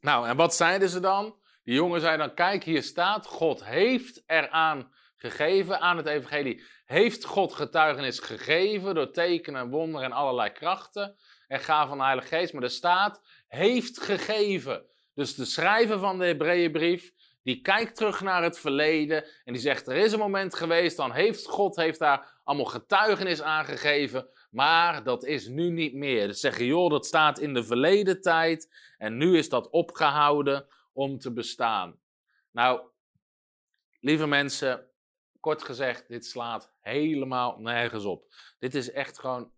[0.00, 1.40] Nou, en wat zeiden ze dan?
[1.62, 7.24] Die jongen zei dan, kijk, hier staat, God heeft eraan gegeven, aan het evangelie, heeft
[7.24, 12.52] God getuigenis gegeven door tekenen, wonderen en allerlei krachten en gaven van de Heilige Geest.
[12.52, 14.86] Maar er staat, heeft gegeven.
[15.14, 19.88] Dus de schrijver van de Hebreeënbrief, die kijkt terug naar het verleden en die zegt,
[19.88, 25.24] er is een moment geweest, dan heeft God heeft daar allemaal getuigenis aangegeven, maar dat
[25.24, 26.26] is nu niet meer.
[26.26, 31.18] Dus zeggen, joh, dat staat in de verleden tijd en nu is dat opgehouden om
[31.18, 31.98] te bestaan.
[32.50, 32.80] Nou,
[34.00, 34.87] lieve mensen,
[35.40, 38.34] kort gezegd, dit slaat helemaal nergens op.
[38.58, 39.50] Dit is echt gewoon.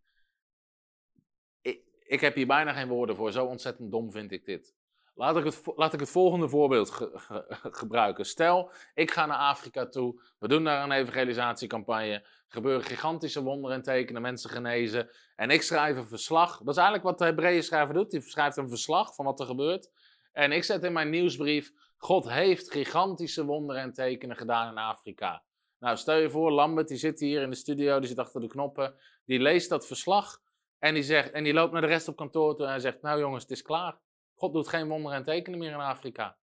[2.03, 3.33] Ik, heb hier bijna geen woorden voor.
[3.33, 4.75] Zo ontzettend dom vind ik dit.
[5.14, 6.90] Laat ik het, laat ik het volgende voorbeeld
[7.83, 8.25] gebruiken.
[8.25, 10.23] Stel, ik ga naar Afrika toe.
[10.38, 12.12] We doen daar een evangelisatiecampagne.
[12.12, 15.11] Er gebeuren gigantische wonderen en tekenen, mensen genezen.
[15.37, 16.59] En ik schrijf een verslag.
[16.59, 18.11] Dat is eigenlijk wat de Hebreeën schrijver doet.
[18.11, 19.90] Die schrijft een verslag van wat er gebeurt.
[20.33, 25.43] En ik zet in mijn nieuwsbrief: God heeft gigantische wonderen en tekenen gedaan in Afrika.
[25.81, 28.47] Nou, stel je voor, Lambert, die zit hier in de studio, die zit achter de
[28.47, 28.95] knoppen.
[29.25, 30.40] Die leest dat verslag
[30.79, 33.03] en die, zegt, en die loopt naar de rest op kantoor toe en hij zegt:
[33.03, 33.99] Nou jongens, het is klaar.
[34.35, 36.37] God doet geen wonderen en tekenen meer in Afrika.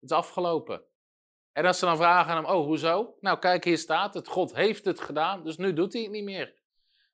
[0.00, 0.82] Het is afgelopen.
[1.52, 3.16] En als ze dan vragen aan hem: Oh, hoezo?
[3.20, 4.28] Nou, kijk, hier staat het.
[4.28, 6.54] God heeft het gedaan, dus nu doet hij het niet meer.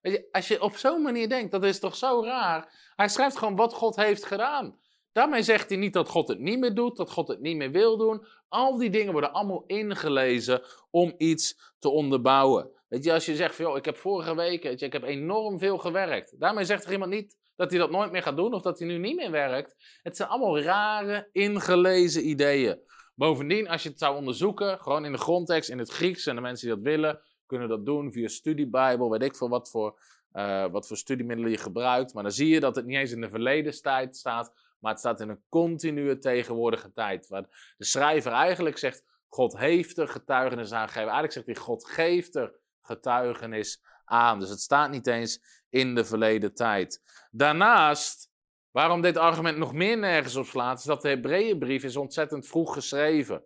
[0.00, 2.92] Weet je, als je op zo'n manier denkt, dat is toch zo raar?
[2.96, 4.80] Hij schrijft gewoon wat God heeft gedaan.
[5.12, 7.70] Daarmee zegt hij niet dat God het niet meer doet, dat God het niet meer
[7.70, 8.26] wil doen.
[8.48, 12.70] Al die dingen worden allemaal ingelezen om iets te onderbouwen.
[12.88, 15.02] Weet je, als je zegt, van, joh, ik heb vorige week, weet je, ik heb
[15.02, 16.40] enorm veel gewerkt.
[16.40, 18.88] Daarmee zegt er iemand niet dat hij dat nooit meer gaat doen of dat hij
[18.88, 19.98] nu niet meer werkt.
[20.02, 22.78] Het zijn allemaal rare, ingelezen ideeën.
[23.14, 26.40] Bovendien, als je het zou onderzoeken, gewoon in de grondtekst, in het Grieks, en de
[26.40, 30.00] mensen die dat willen, kunnen dat doen via studiebijbel, weet ik veel wat voor,
[30.32, 32.14] uh, wat voor studiemiddelen je gebruikt.
[32.14, 35.00] Maar dan zie je dat het niet eens in de verleden tijd staat, maar het
[35.00, 37.28] staat in een continue tegenwoordige tijd.
[37.28, 41.02] Waar de schrijver eigenlijk zegt, God heeft er getuigenis aan gegeven.
[41.02, 44.38] Eigenlijk zegt hij, God geeft er getuigenis aan.
[44.38, 47.02] Dus het staat niet eens in de verleden tijd.
[47.30, 48.30] Daarnaast,
[48.70, 52.74] waarom dit argument nog meer nergens op slaat, is dat de Hebreeënbrief is ontzettend vroeg
[52.74, 53.44] geschreven.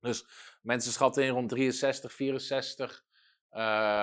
[0.00, 0.26] Dus
[0.62, 3.04] mensen schatten in rond 63, 64
[3.52, 3.58] uh,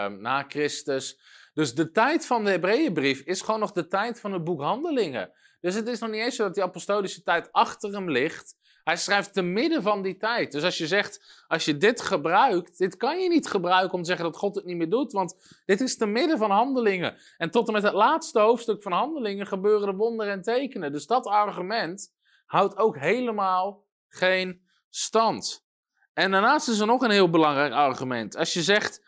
[0.07, 1.19] na Christus.
[1.53, 5.31] Dus de tijd van de Hebreeënbrief is gewoon nog de tijd van het boek Handelingen.
[5.61, 8.57] Dus het is nog niet eens zo dat die apostolische tijd achter hem ligt.
[8.83, 10.51] Hij schrijft te midden van die tijd.
[10.51, 14.07] Dus als je zegt, als je dit gebruikt, dit kan je niet gebruiken om te
[14.07, 17.17] zeggen dat God het niet meer doet, want dit is te midden van handelingen.
[17.37, 20.91] En tot en met het laatste hoofdstuk van handelingen gebeuren er wonderen en tekenen.
[20.91, 22.13] Dus dat argument
[22.45, 25.65] houdt ook helemaal geen stand.
[26.13, 28.35] En daarnaast is er nog een heel belangrijk argument.
[28.35, 29.01] Als je zegt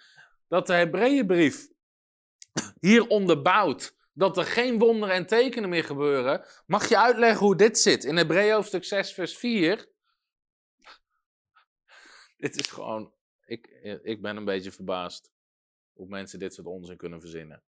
[0.48, 1.68] dat de Hebreeënbrief
[2.80, 7.80] hier onderbouwt dat er geen wonderen en tekenen meer gebeuren, mag je uitleggen hoe dit
[7.80, 8.04] zit.
[8.04, 9.90] In Hebreeën hoofdstuk 6, vers 4.
[12.38, 13.14] dit is gewoon.
[13.46, 13.68] Ik,
[14.04, 15.32] ik ben een beetje verbaasd
[15.94, 17.64] hoe mensen dit soort onzin kunnen verzinnen.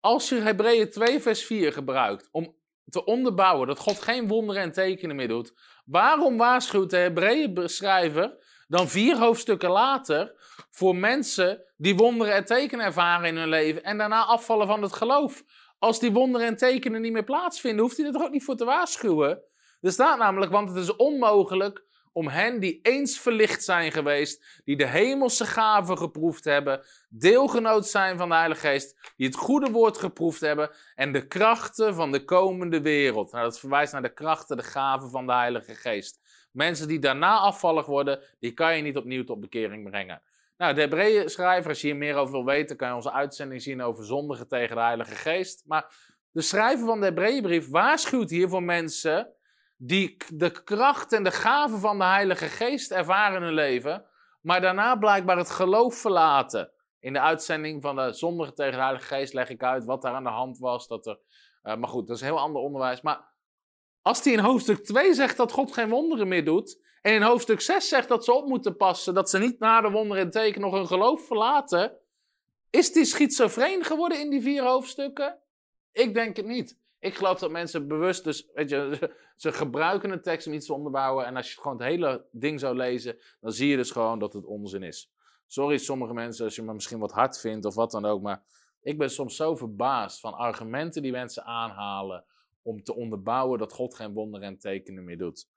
[0.00, 4.72] Als je Hebreeën 2, vers 4 gebruikt om te onderbouwen dat God geen wonderen en
[4.72, 5.52] tekenen meer doet,
[5.84, 10.34] waarom waarschuwt de Hebreeën schrijver dan vier hoofdstukken later
[10.70, 14.92] voor mensen die wonderen en tekenen ervaren in hun leven en daarna afvallen van het
[14.92, 15.44] geloof?
[15.80, 18.56] Als die wonderen en tekenen niet meer plaatsvinden, hoeft hij er toch ook niet voor
[18.56, 19.42] te waarschuwen?
[19.80, 24.76] Er staat namelijk, want het is onmogelijk om hen die eens verlicht zijn geweest, die
[24.76, 29.98] de hemelse gaven geproefd hebben, deelgenoot zijn van de Heilige Geest, die het goede woord
[29.98, 33.32] geproefd hebben en de krachten van de komende wereld.
[33.32, 36.20] Nou, dat verwijst naar de krachten, de gaven van de Heilige Geest.
[36.52, 40.22] Mensen die daarna afvallig worden, die kan je niet opnieuw tot bekering brengen.
[40.60, 43.62] Nou, de Hebreeën schrijver, als je hier meer over wil weten, kan je onze uitzending
[43.62, 45.62] zien over zondigen tegen de Heilige Geest.
[45.66, 45.94] Maar
[46.30, 49.32] de schrijver van de Hebreeënbrief waarschuwt hier voor mensen
[49.76, 54.04] die de kracht en de gaven van de Heilige Geest ervaren in hun leven,
[54.40, 56.72] maar daarna blijkbaar het geloof verlaten.
[56.98, 60.14] In de uitzending van de zondigen tegen de Heilige Geest leg ik uit wat daar
[60.14, 60.88] aan de hand was.
[60.88, 61.18] Dat er,
[61.62, 63.00] uh, maar goed, dat is een heel ander onderwijs.
[63.00, 63.32] Maar
[64.02, 67.60] als hij in hoofdstuk 2 zegt dat God geen wonderen meer doet, en in hoofdstuk
[67.60, 70.60] 6 zegt dat ze op moeten passen, dat ze niet na de wonderen en teken
[70.60, 71.98] nog hun geloof verlaten,
[72.70, 75.38] is die schizofreen geworden in die vier hoofdstukken?
[75.92, 76.78] Ik denk het niet.
[76.98, 80.74] Ik geloof dat mensen bewust, dus weet je, ze gebruiken een tekst om iets te
[80.74, 81.26] onderbouwen.
[81.26, 84.32] En als je gewoon het hele ding zou lezen, dan zie je dus gewoon dat
[84.32, 85.10] het onzin is.
[85.46, 88.42] Sorry, sommige mensen, als je me misschien wat hard vindt of wat dan ook, maar
[88.80, 92.24] ik ben soms zo verbaasd van argumenten die mensen aanhalen
[92.62, 95.48] om te onderbouwen dat God geen wonderen en tekenen meer doet.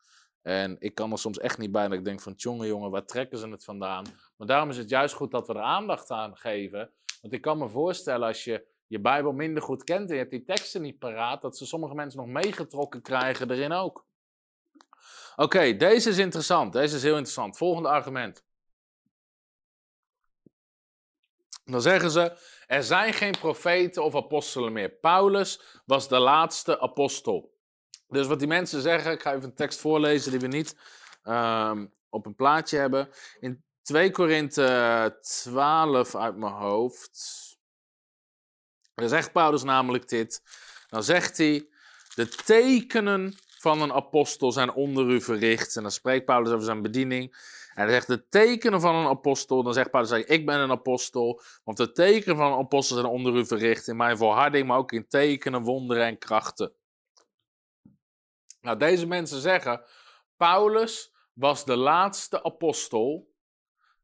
[0.43, 3.06] En ik kan er soms echt niet bij dat ik denk van, jongen, jongen, waar
[3.06, 4.06] trekken ze het vandaan?
[4.38, 6.91] Maar daarom is het juist goed dat we er aandacht aan geven.
[7.21, 10.32] Want ik kan me voorstellen als je je Bijbel minder goed kent en je hebt
[10.32, 14.06] die teksten niet paraat, dat ze sommige mensen nog meegetrokken krijgen erin ook.
[15.36, 16.73] Oké, deze is interessant.
[16.73, 17.58] Deze is heel interessant.
[17.58, 18.43] Volgende argument.
[21.65, 24.89] Dan zeggen ze, er zijn geen profeten of apostelen meer.
[24.89, 27.52] Paulus was de laatste apostel.
[28.13, 30.76] Dus wat die mensen zeggen, ik ga even een tekst voorlezen die we niet
[31.23, 33.10] um, op een plaatje hebben.
[33.39, 37.41] In 2 Korinthe 12 uit mijn hoofd.
[38.95, 40.41] Dan zegt Paulus namelijk dit.
[40.89, 41.67] Dan zegt hij,
[42.15, 45.76] de tekenen van een apostel zijn onder u verricht.
[45.76, 47.36] En dan spreekt Paulus over zijn bediening.
[47.73, 49.63] En hij zegt de tekenen van een apostel.
[49.63, 51.41] Dan zegt Paulus, ik ben een apostel.
[51.63, 53.88] Want de tekenen van een apostel zijn onder u verricht.
[53.88, 56.73] In mijn volharding, maar ook in tekenen, wonderen en krachten.
[58.63, 59.84] Nou, deze mensen zeggen,
[60.38, 63.32] Paulus was de laatste apostel.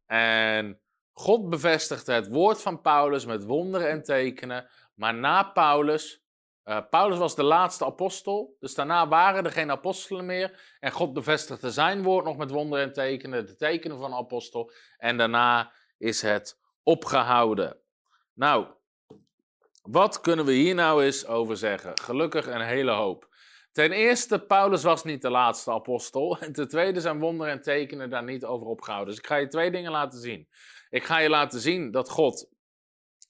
[0.06, 0.82] En
[1.14, 4.70] God bevestigde het woord van Paulus met wonderen en tekenen.
[4.94, 6.24] Maar na Paulus,
[6.66, 10.76] uh, Paulus was de laatste apostel, dus daarna waren er geen apostelen meer.
[10.80, 14.72] En God bevestigde zijn woord nog met wonderen en tekenen, de tekenen van apostel.
[14.98, 17.78] En daarna is het opgehouden.
[18.34, 18.68] Nou,
[19.82, 22.00] wat kunnen we hier nou eens over zeggen?
[22.00, 23.30] Gelukkig een hele hoop.
[23.72, 26.38] Ten eerste, Paulus was niet de laatste apostel.
[26.40, 29.10] En ten tweede zijn wonderen en tekenen daar niet over opgehouden.
[29.10, 30.48] Dus ik ga je twee dingen laten zien.
[30.90, 32.50] Ik ga je laten zien dat God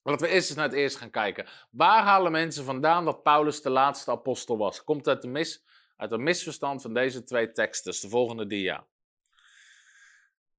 [0.04, 1.46] Laten we eerst eens naar het eerst gaan kijken.
[1.72, 4.84] Waar halen mensen vandaan dat Paulus de laatste apostel was?
[4.84, 5.64] Komt uit, de mis,
[5.98, 8.02] uit een misverstand van deze twee teksten.
[8.02, 8.86] De volgende dia.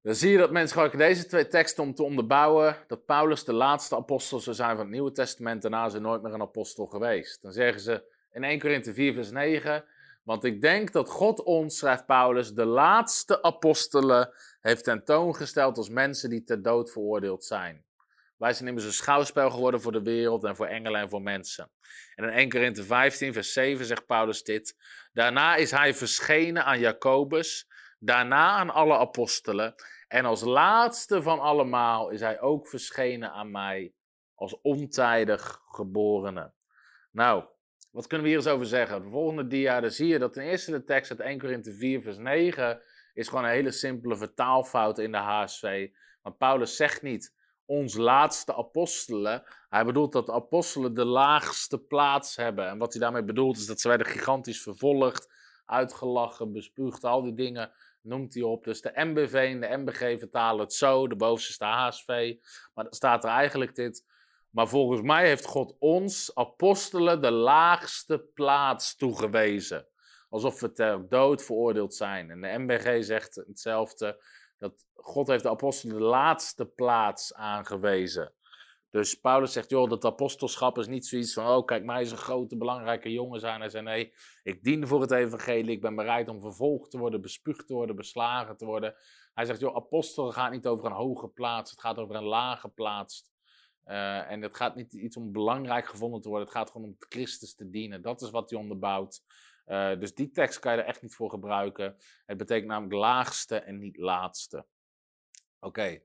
[0.03, 3.53] Dan zie je dat mensen gebruiken deze twee teksten om te onderbouwen dat Paulus de
[3.53, 5.62] laatste apostel zou zijn van het Nieuwe Testament.
[5.62, 7.43] Daarna is hij nooit meer een apostel geweest.
[7.43, 9.85] Dan zeggen ze in 1 Korinthe 4 vers 9...
[10.23, 16.31] Want ik denk dat God ons, schrijft Paulus, de laatste apostelen heeft tentoongesteld als mensen
[16.31, 17.85] die ter dood veroordeeld zijn.
[18.37, 21.71] Wij zijn immers een schouwspel geworden voor de wereld en voor engelen en voor mensen.
[22.14, 24.77] En in 1 Korinthe 15, vers 7 zegt Paulus dit.
[25.12, 29.75] Daarna is hij verschenen aan Jacobus, daarna aan alle apostelen.
[30.09, 33.93] En als laatste van allemaal is hij ook verschenen aan mij
[34.35, 36.53] als ontijdig geborene.
[37.11, 37.45] Nou,
[37.90, 39.03] wat kunnen we hier eens over zeggen?
[39.03, 42.03] De volgende dia, dan zie je dat ten eerste de tekst uit 1 Korinthe 4,
[42.03, 42.81] vers 9
[43.14, 45.88] is gewoon een hele simpele vertaalfout in de HSV.
[46.22, 49.42] Want Paulus zegt niet ons laatste apostelen.
[49.68, 52.68] Hij bedoelt dat de apostelen de laagste plaats hebben.
[52.68, 55.33] En wat hij daarmee bedoelt is dat ze werden gigantisch vervolgd,
[55.64, 57.72] uitgelachen, bespuugd, al die dingen
[58.03, 58.64] noemt hij op.
[58.64, 62.37] Dus de MBV en de MBG vertalen het zo, de bovenste is de HSV.
[62.74, 64.05] Maar dan staat er eigenlijk dit.
[64.51, 69.87] Maar volgens mij heeft God ons, apostelen, de laagste plaats toegewezen.
[70.29, 72.31] Alsof we ter dood veroordeeld zijn.
[72.31, 74.25] En de MBG zegt hetzelfde
[74.59, 78.35] dat God heeft de apostelen de laatste plaats aangewezen.
[78.91, 82.16] Dus Paulus zegt, joh, dat apostelschap is niet zoiets van, oh kijk, mij is een
[82.16, 83.61] grote, belangrijke jongen zijn.
[83.61, 84.12] Hij zei, nee,
[84.43, 87.97] ik dien voor het evangelie, ik ben bereid om vervolgd te worden, bespuugd te worden,
[87.97, 88.95] beslagen te worden.
[89.35, 92.68] Hij zegt, joh, apostel gaat niet over een hoge plaats, het gaat over een lage
[92.68, 93.30] plaats.
[93.91, 96.97] Uh, en het gaat niet iets om belangrijk gevonden te worden, het gaat gewoon om
[96.99, 98.03] Christus te dienen.
[98.03, 99.22] Dat is wat hij onderbouwt.
[99.66, 101.97] Uh, dus die tekst kan je er echt niet voor gebruiken.
[102.26, 104.66] Het betekent namelijk laagste en niet laatste.
[105.61, 106.01] Oké,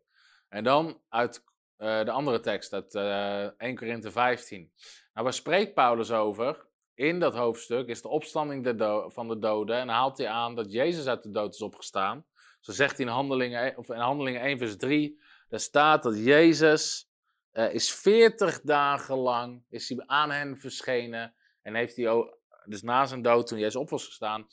[0.50, 1.44] en dan uit
[1.78, 4.72] uh, de andere tekst, uit uh, 1 Korinthe 15.
[5.14, 6.66] Nou, waar spreekt Paulus over?
[6.94, 8.76] In dat hoofdstuk is de opstanding
[9.08, 9.76] van de doden.
[9.76, 12.26] En dan haalt hij aan dat Jezus uit de dood is opgestaan.
[12.60, 17.10] Zo zegt hij in Handelingen, of in Handelingen 1 vers 3, daar staat dat Jezus
[17.56, 22.82] uh, is 40 dagen lang is hij aan hen verschenen en heeft hij ook, dus
[22.82, 24.48] na zijn dood toen Jezus op was gestaan,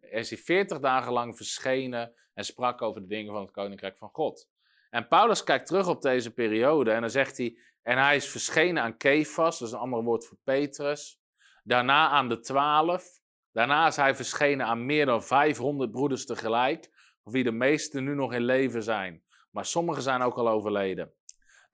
[0.00, 4.08] is hij 40 dagen lang verschenen en sprak over de dingen van het koninkrijk van
[4.12, 4.48] God.
[4.90, 8.82] En Paulus kijkt terug op deze periode en dan zegt hij, en hij is verschenen
[8.82, 11.20] aan Kefas, dat is een ander woord voor Petrus.
[11.62, 13.20] Daarna aan de twaalf.
[13.52, 16.90] Daarna is hij verschenen aan meer dan 500 broeders tegelijk,
[17.22, 19.22] van wie de meesten nu nog in leven zijn.
[19.50, 21.12] Maar sommigen zijn ook al overleden.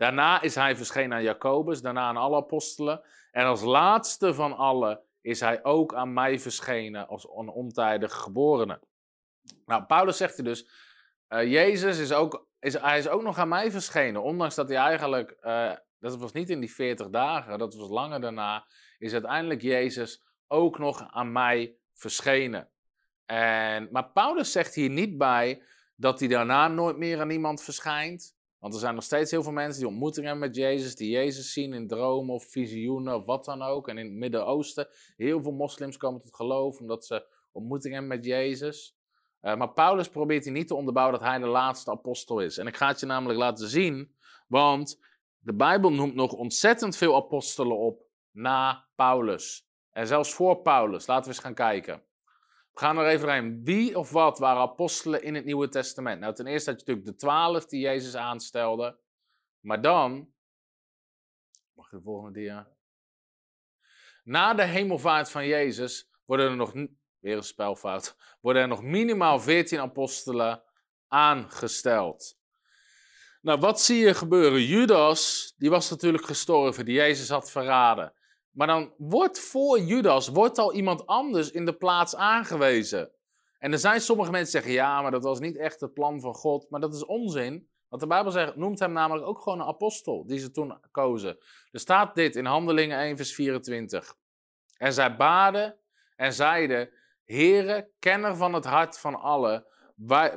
[0.03, 3.03] Daarna is hij verschenen aan Jacobus, daarna aan alle apostelen.
[3.31, 8.81] En als laatste van allen is hij ook aan mij verschenen als een ontijdige geborene.
[9.67, 10.71] Nou, Paulus zegt er dus,
[11.29, 14.77] uh, Jezus is ook, is, hij is ook nog aan mij verschenen, ondanks dat hij
[14.77, 18.67] eigenlijk, uh, dat was niet in die 40 dagen, dat was langer daarna,
[18.99, 22.71] is uiteindelijk Jezus ook nog aan mij verschenen.
[23.27, 25.63] En, maar Paulus zegt hier niet bij
[25.97, 28.41] dat hij daarna nooit meer aan iemand verschijnt.
[28.63, 31.53] Want er zijn nog steeds heel veel mensen die ontmoeting hebben met Jezus, die Jezus
[31.53, 33.89] zien in dromen of visioenen of wat dan ook.
[33.89, 38.25] En in het Midden-Oosten, heel veel moslims komen tot geloof omdat ze ontmoeting hebben met
[38.25, 38.97] Jezus.
[39.43, 42.59] Uh, maar Paulus probeert hier niet te onderbouwen dat hij de laatste apostel is.
[42.59, 44.15] En ik ga het je namelijk laten zien,
[44.49, 45.01] want
[45.39, 49.67] de Bijbel noemt nog ontzettend veel apostelen op na Paulus.
[49.91, 51.07] En zelfs voor Paulus.
[51.07, 52.03] Laten we eens gaan kijken.
[52.73, 53.65] We gaan er even heen.
[53.65, 56.21] Wie of wat waren apostelen in het Nieuwe Testament?
[56.21, 58.99] Nou, ten eerste had je natuurlijk de twaalf die Jezus aanstelde.
[59.61, 60.33] Maar dan.
[61.73, 62.69] Mag je de volgende dia?
[64.25, 66.73] Na de hemelvaart van Jezus worden er nog.
[67.19, 68.17] Weer een spelfout.
[68.41, 70.63] Worden er nog minimaal veertien apostelen
[71.09, 72.39] aangesteld.
[73.41, 74.63] Nou, wat zie je gebeuren?
[74.63, 78.13] Judas, die was natuurlijk gestorven, die Jezus had verraden.
[78.53, 83.11] Maar dan wordt voor Judas wordt al iemand anders in de plaats aangewezen.
[83.59, 86.21] En er zijn sommige mensen die zeggen, ja, maar dat was niet echt het plan
[86.21, 86.71] van God.
[86.71, 87.69] Maar dat is onzin.
[87.89, 91.39] Want de Bijbel zegt, noemt hem namelijk ook gewoon een apostel die ze toen kozen.
[91.71, 94.15] Er staat dit in Handelingen 1 vers 24.
[94.77, 95.77] En zij baden
[96.17, 96.91] en zeiden,
[97.25, 99.67] Heere, kenner van het hart van allen,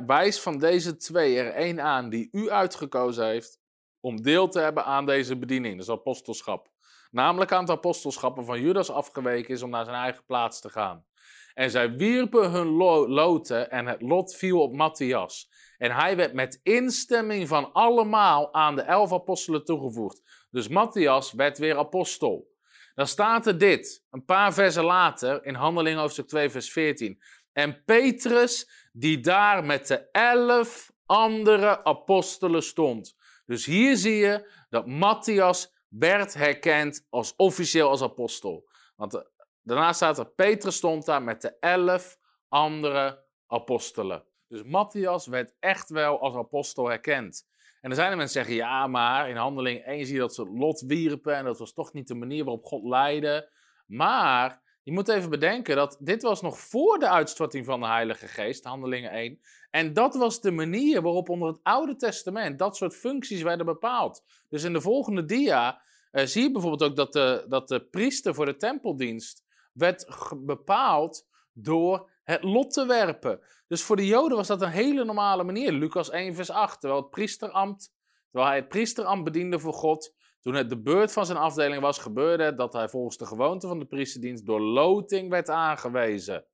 [0.06, 3.60] wijs van deze twee er één aan die u uitgekozen heeft
[4.00, 6.70] om deel te hebben aan deze bediening, dus apostelschap.
[7.16, 11.06] Namelijk aan het apostelschap van Judas afgeweken is om naar zijn eigen plaats te gaan.
[11.54, 12.68] En zij wierpen hun
[13.08, 15.50] loten en het lot viel op Matthias.
[15.78, 20.48] En hij werd met instemming van allemaal aan de elf apostelen toegevoegd.
[20.52, 22.48] Dus Matthias werd weer apostel.
[22.96, 27.22] Dan staat er dit, een paar versen later, in Handelingen hoofdstuk 2, vers 14.
[27.54, 33.16] En Petrus, die daar met de elf andere apostelen stond.
[33.46, 38.70] Dus hier zie je dat Matthias werd herkend als officieel als apostel.
[38.96, 39.22] Want eh,
[39.62, 42.18] daarna staat er, Petrus stond daar met de elf
[42.48, 44.24] andere apostelen.
[44.48, 47.48] Dus Matthias werd echt wel als apostel herkend.
[47.82, 50.36] En er zijn er mensen die zeggen, ja, maar in handeling 1 zie je dat
[50.36, 53.52] ze lot wierpen en dat was toch niet de manier waarop God leidde.
[53.86, 58.28] Maar je moet even bedenken dat dit was nog voor de uitstorting van de Heilige
[58.28, 59.40] Geest, handelingen 1.
[59.72, 64.24] En dat was de manier waarop onder het Oude Testament dat soort functies werden bepaald.
[64.50, 65.82] Dus in de volgende dia
[66.12, 70.08] uh, zie je bijvoorbeeld ook dat de, dat de priester voor de tempeldienst werd
[70.38, 73.40] bepaald door het lot te werpen.
[73.68, 75.72] Dus voor de Joden was dat een hele normale manier.
[75.72, 76.80] Lucas 1, vers 8.
[76.80, 77.92] Terwijl, het priesterambt,
[78.32, 80.15] terwijl hij het priesterambt bediende voor God.
[80.46, 83.68] Toen het de beurt van zijn afdeling was, gebeurde het dat hij volgens de gewoonte
[83.68, 86.46] van de priesterdienst door loting werd aangewezen.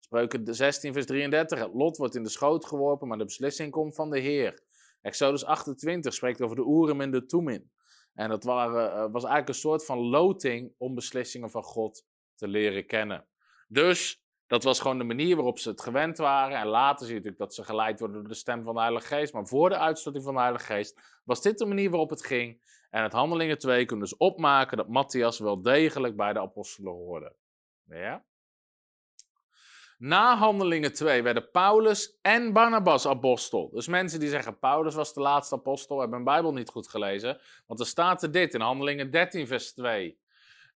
[0.00, 1.58] Spreuken 16, vers 33.
[1.58, 4.62] Het lot wordt in de schoot geworpen, maar de beslissing komt van de Heer.
[5.00, 7.70] Exodus 28 spreekt over de Urim en de Tumim.
[8.14, 12.48] En dat waren, eh, was eigenlijk een soort van loting om beslissingen van God te
[12.48, 13.26] leren kennen.
[13.68, 16.58] Dus dat was gewoon de manier waarop ze het gewend waren.
[16.58, 19.06] En later zie je natuurlijk dat ze geleid worden door de stem van de Heilige
[19.06, 19.32] Geest.
[19.32, 22.60] Maar voor de uitstorting van de Heilige Geest was dit de manier waarop het ging.
[22.90, 27.34] En het Handelingen 2 kunnen dus opmaken dat Matthias wel degelijk bij de apostelen hoorde.
[27.84, 28.24] Ja?
[29.98, 33.70] Na Handelingen 2 werden Paulus en Barnabas apostel.
[33.70, 37.40] Dus mensen die zeggen Paulus was de laatste apostel, hebben hun Bijbel niet goed gelezen.
[37.66, 40.18] Want er staat er dit in Handelingen 13, vers 2.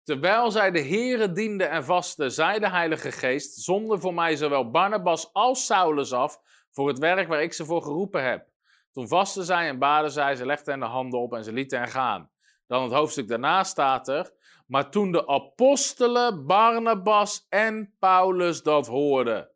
[0.03, 4.71] Terwijl zij de Here dienden en vasten, zei de Heilige Geest, zonder voor mij zowel
[4.71, 6.41] Barnabas als Saulus af,
[6.71, 8.49] voor het werk waar ik ze voor geroepen heb.
[8.95, 11.79] Toen vasten zij en baden zij, ze legden hen de handen op en ze lieten
[11.79, 12.31] hen gaan.
[12.67, 14.33] Dan het hoofdstuk daarna staat er,
[14.67, 19.51] maar toen de apostelen Barnabas en Paulus dat hoorden,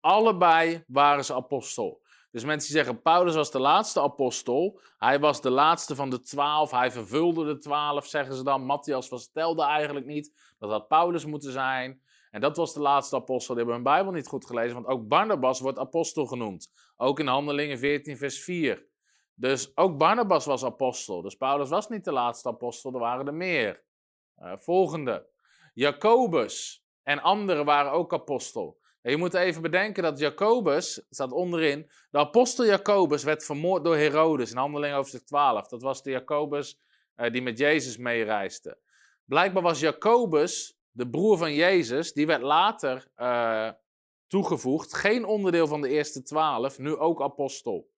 [0.00, 2.02] allebei waren ze apostel.
[2.30, 6.20] Dus mensen die zeggen, Paulus was de laatste apostel, hij was de laatste van de
[6.20, 8.64] twaalf, hij vervulde de twaalf, zeggen ze dan.
[8.64, 12.02] Matthias was, telde eigenlijk niet, dat had Paulus moeten zijn.
[12.34, 13.54] En dat was de laatste apostel.
[13.54, 16.72] Die hebben hun Bijbel niet goed gelezen, want ook Barnabas wordt apostel genoemd.
[16.96, 18.86] Ook in Handelingen 14, vers 4.
[19.34, 21.22] Dus ook Barnabas was apostel.
[21.22, 23.84] Dus Paulus was niet de laatste apostel, er waren er meer.
[24.38, 25.26] Uh, volgende.
[25.74, 28.80] Jacobus en anderen waren ook apostel.
[29.02, 33.96] En je moet even bedenken dat Jacobus, staat onderin, de apostel Jacobus werd vermoord door
[33.96, 35.68] Herodes in Handelingen hoofdstuk 12.
[35.68, 36.80] Dat was de Jacobus
[37.16, 38.78] uh, die met Jezus meereisde.
[39.24, 43.70] Blijkbaar was Jacobus, de broer van Jezus, die werd later uh,
[44.26, 47.90] toegevoegd, geen onderdeel van de eerste twaalf, nu ook apostel.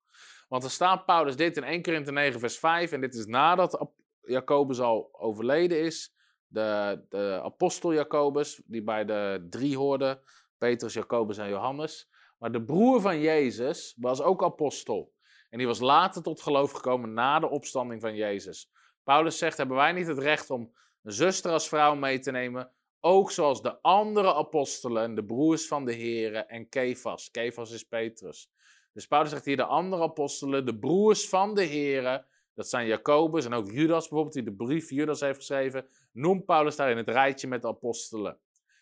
[0.49, 3.87] Want er staat Paulus dit in 1 Korinthe 9 vers 5 en dit is nadat
[4.21, 6.15] Jacobus al overleden is.
[6.47, 10.23] De, de apostel Jacobus, die bij de drie hoorde,
[10.59, 12.11] Petrus, Jacobus en Johannes.
[12.39, 15.13] Maar de broer van Jezus was ook apostel.
[15.51, 18.71] En die was later tot geloof gekomen na de opstanding van Jezus.
[19.05, 20.73] Paulus zegt, hebben wij niet het recht om
[21.03, 22.71] een zuster als vrouw mee te nemen?
[23.07, 27.31] Ook zoals de andere apostelen, de broers van de heren en Kefas.
[27.31, 28.51] Kefas is Petrus.
[28.93, 32.27] Dus Paulus zegt hier de andere apostelen, de broers van de heren.
[32.55, 35.87] Dat zijn Jacobus en ook Judas bijvoorbeeld, die de brief Judas heeft geschreven.
[36.13, 38.39] Noemt Paulus daar in het rijtje met de apostelen.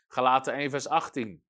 [0.08, 1.42] Galaten 1 vers 18.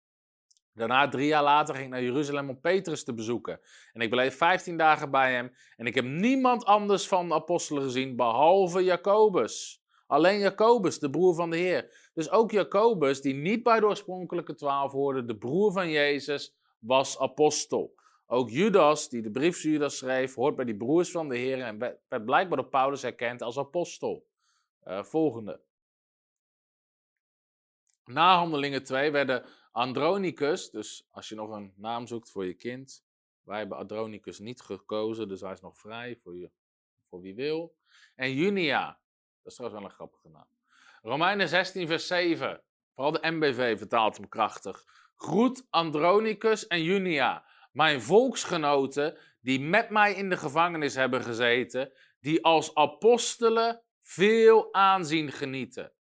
[0.73, 3.61] Daarna, drie jaar later, ging ik naar Jeruzalem om Petrus te bezoeken.
[3.93, 5.55] En ik bleef 15 dagen bij hem.
[5.77, 9.83] En ik heb niemand anders van de apostelen gezien, behalve Jacobus.
[10.07, 12.04] Alleen Jacobus, de broer van de Heer.
[12.15, 17.19] Dus ook Jacobus, die niet bij de oorspronkelijke twaalf hoorde, de broer van Jezus, was
[17.19, 17.95] apostel.
[18.27, 21.79] Ook Judas, die de brief Judas schreef, hoort bij die broers van de Heer en
[21.79, 24.27] werd blijkbaar door Paulus erkend als apostel.
[24.85, 25.61] Uh, volgende.
[28.05, 33.05] Na Handelingen 2 werden Andronicus, dus als je nog een naam zoekt voor je kind.
[33.43, 36.51] Wij hebben Andronicus niet gekozen, dus hij is nog vrij voor, je,
[37.09, 37.77] voor wie wil.
[38.15, 38.87] En Junia,
[39.43, 40.54] dat is trouwens wel een grappige naam.
[41.07, 42.63] Romeinen 16, vers 7.
[42.95, 44.85] Vooral de MBV vertaalt hem krachtig.
[45.17, 52.45] Groet Andronicus en Junia, mijn volksgenoten die met mij in de gevangenis hebben gezeten, die
[52.45, 55.93] als apostelen veel aanzien genieten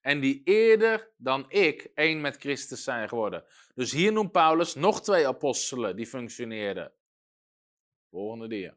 [0.00, 3.44] en die eerder dan ik één met Christus zijn geworden.
[3.74, 6.92] Dus hier noemt Paulus nog twee apostelen die functioneerden.
[8.10, 8.76] Volgende dia.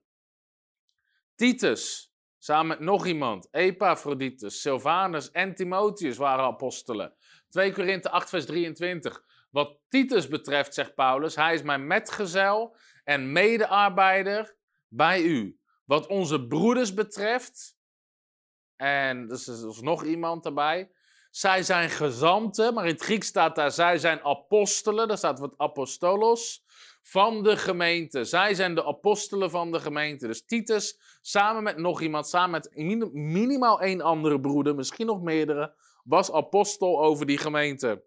[1.35, 7.13] Titus, samen met nog iemand, Epaphroditus, Silvanus en Timotheus waren apostelen.
[7.49, 9.23] 2 Korinthe 8 vers 23.
[9.49, 14.55] Wat Titus betreft, zegt Paulus, hij is mijn metgezel en medearbeider
[14.87, 15.59] bij u.
[15.85, 17.77] Wat onze broeders betreft,
[18.75, 20.91] en er is nog iemand erbij,
[21.31, 25.57] zij zijn gezanten, maar in het Grieks staat daar, zij zijn apostelen, daar staat wat
[25.57, 26.65] apostolos,
[27.09, 28.23] van de gemeente.
[28.23, 30.27] Zij zijn de apostelen van de gemeente.
[30.27, 32.69] Dus Titus, samen met nog iemand, samen met
[33.13, 38.03] minimaal één andere broeder, misschien nog meerdere, was apostel over die gemeente.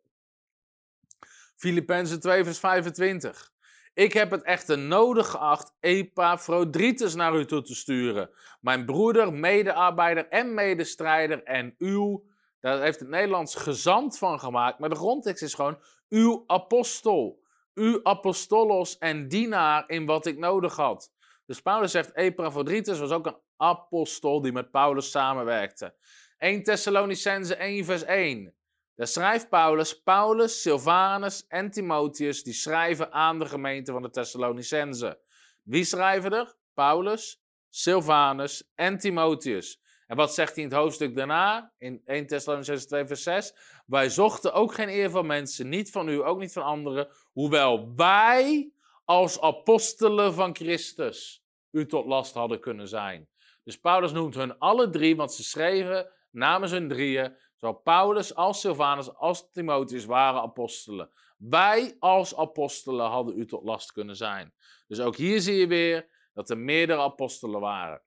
[1.56, 3.52] Filippenzen 2 vers 25.
[3.94, 8.30] Ik heb het echter nodig geacht Epaphroditus naar u toe te sturen.
[8.60, 12.28] Mijn broeder, medearbeider en medestrijder en uw
[12.60, 14.78] daar heeft het Nederlands gezant van gemaakt.
[14.78, 15.78] Maar de grondtekst is gewoon
[16.08, 17.42] uw apostel.
[17.74, 21.12] Uw apostolos en dienaar in wat ik nodig had.
[21.46, 25.94] Dus Paulus zegt, Epaphroditus was ook een apostel die met Paulus samenwerkte.
[26.38, 28.54] 1 Thessalonicense 1 vers 1.
[28.94, 35.20] Daar schrijft Paulus, Paulus, Silvanus en Timotheus, die schrijven aan de gemeente van de Thessalonicense.
[35.62, 36.54] Wie schrijven er?
[36.74, 39.80] Paulus, Silvanus en Timotheus.
[40.06, 43.54] En wat zegt hij in het hoofdstuk daarna, in 1 Thessalonians 2 vers 6?
[43.86, 47.08] Wij zochten ook geen eer van mensen, niet van u, ook niet van anderen,
[47.40, 48.72] hoewel wij
[49.04, 53.28] als apostelen van Christus u tot last hadden kunnen zijn.
[53.64, 58.60] Dus Paulus noemt hun alle drie, want ze schreven namens hun drieën, zowel Paulus als
[58.60, 61.10] Silvanus als Timotheus waren apostelen.
[61.36, 64.54] Wij als apostelen hadden u tot last kunnen zijn.
[64.86, 68.02] Dus ook hier zie je weer dat er meerdere apostelen waren.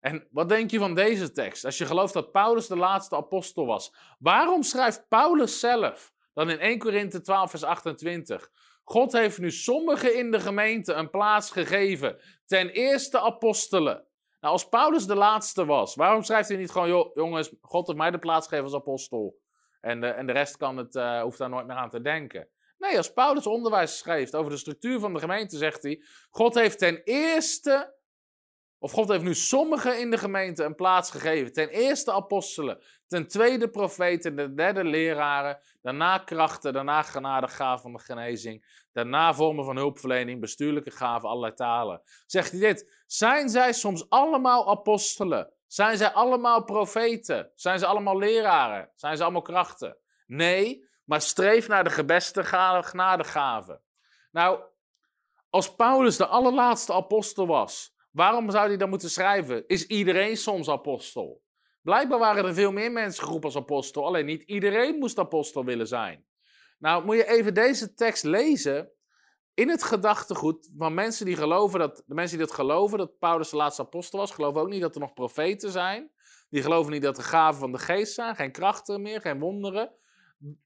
[0.00, 1.64] En wat denk je van deze tekst?
[1.64, 6.58] Als je gelooft dat Paulus de laatste apostel was, waarom schrijft Paulus zelf dan in
[6.58, 8.50] 1 Korinthe 12, vers 28?
[8.84, 12.20] God heeft nu sommigen in de gemeente een plaats gegeven.
[12.46, 14.06] Ten eerste apostelen.
[14.40, 18.10] Nou, als Paulus de laatste was, waarom schrijft hij niet gewoon, jongens, God heeft mij
[18.10, 19.42] de plaats gegeven als apostel.
[19.80, 22.48] En de, en de rest kan het, uh, hoeft daar nooit meer aan te denken.
[22.78, 26.78] Nee, als Paulus onderwijs schrijft over de structuur van de gemeente, zegt hij: God heeft
[26.78, 27.94] ten eerste
[28.84, 31.52] of God heeft nu sommigen in de gemeente een plaats gegeven.
[31.52, 32.84] Ten eerste apostelen,
[33.14, 39.64] ten tweede profeten, ten derde leraren, daarna krachten, daarna genadegaven van de genezing, daarna vormen
[39.64, 42.02] van hulpverlening, bestuurlijke gaven, allerlei talen.
[42.26, 45.52] Zegt hij dit, zijn zij soms allemaal apostelen?
[45.66, 47.50] Zijn zij allemaal profeten?
[47.54, 48.90] Zijn ze allemaal leraren?
[48.94, 49.96] Zijn ze allemaal krachten?
[50.26, 52.44] Nee, maar streef naar de gebeste
[52.84, 53.80] genadegave.
[54.30, 54.60] Nou,
[55.50, 59.66] als Paulus de allerlaatste apostel was, waarom zou hij dan moeten schrijven?
[59.66, 61.43] Is iedereen soms apostel?
[61.84, 65.86] Blijkbaar waren er veel meer mensen geroepen als apostel, alleen niet iedereen moest apostel willen
[65.86, 66.26] zijn.
[66.78, 68.90] Nou, moet je even deze tekst lezen
[69.54, 73.50] in het gedachtegoed van mensen die geloven dat, de mensen die dat geloven, dat Paulus
[73.50, 76.10] de laatste apostel was, geloven ook niet dat er nog profeten zijn.
[76.50, 79.92] Die geloven niet dat er gaven van de geest zijn, geen krachten meer, geen wonderen.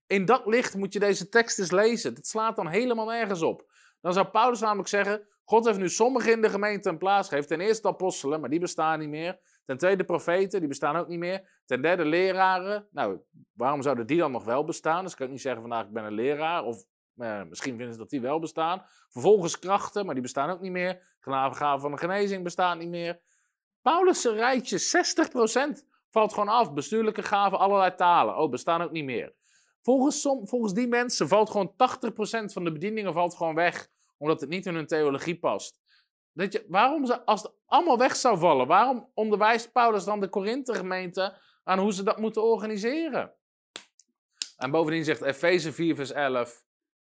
[0.07, 2.15] In dat licht moet je deze tekst eens lezen.
[2.15, 3.71] Het slaat dan helemaal nergens op.
[4.01, 7.49] Dan zou Paulus namelijk zeggen: God heeft nu sommigen in de gemeente een plaats gegeven.
[7.49, 9.39] Ten eerste apostelen, maar die bestaan niet meer.
[9.69, 11.63] Ten tweede profeten, die bestaan ook niet meer.
[11.65, 12.89] Ten derde leraren.
[12.91, 13.21] Nou,
[13.53, 15.03] waarom zouden die dan nog wel bestaan?
[15.03, 16.65] Dus ik kan niet zeggen vandaag ik ben een leraar.
[16.65, 16.85] Of
[17.17, 18.83] eh, misschien vinden ze dat die wel bestaan.
[19.09, 21.17] Vervolgens krachten, maar die bestaan ook niet meer.
[21.21, 23.21] Genadegaven van de genezing bestaan niet meer.
[23.83, 26.73] Paulus' rijtje, 60% valt gewoon af.
[26.73, 28.37] Bestuurlijke gaven, allerlei talen.
[28.37, 29.35] Oh, bestaan ook niet meer.
[29.83, 31.77] Volgens, volgens die mensen valt gewoon 80%
[32.53, 33.89] van de bedieningen valt gewoon weg.
[34.19, 35.81] Omdat het niet in hun theologie past.
[36.39, 40.29] Weet je, waarom ze, als het allemaal weg zou vallen, waarom onderwijst Paulus dan de
[40.29, 43.35] Korinthe-gemeente aan hoe ze dat moeten organiseren?
[44.57, 46.65] En bovendien zegt Efeze 4, vers 11,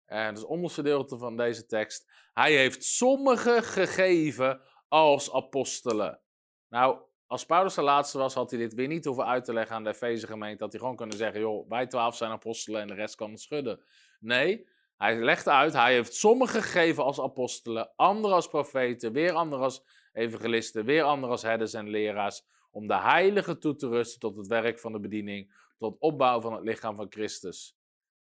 [0.06, 2.10] en dat is het onderste gedeelte van deze tekst.
[2.32, 6.20] Hij heeft sommigen gegeven als apostelen.
[6.68, 9.76] Nou, als Paulus de laatste was, had hij dit weer niet hoeven uit te leggen
[9.76, 10.58] aan de Efeze gemeente.
[10.58, 13.40] Dat hij gewoon kunnen zeggen, joh, wij twaalf zijn apostelen en de rest kan het
[13.40, 13.80] schudden.
[14.20, 14.68] Nee,
[14.98, 19.84] hij legt uit, hij heeft sommigen gegeven als apostelen, anderen als profeten, weer anderen als
[20.12, 24.46] evangelisten, weer anderen als herders en leraars, om de heiligen toe te rusten tot het
[24.46, 27.76] werk van de bediening, tot opbouw van het lichaam van Christus.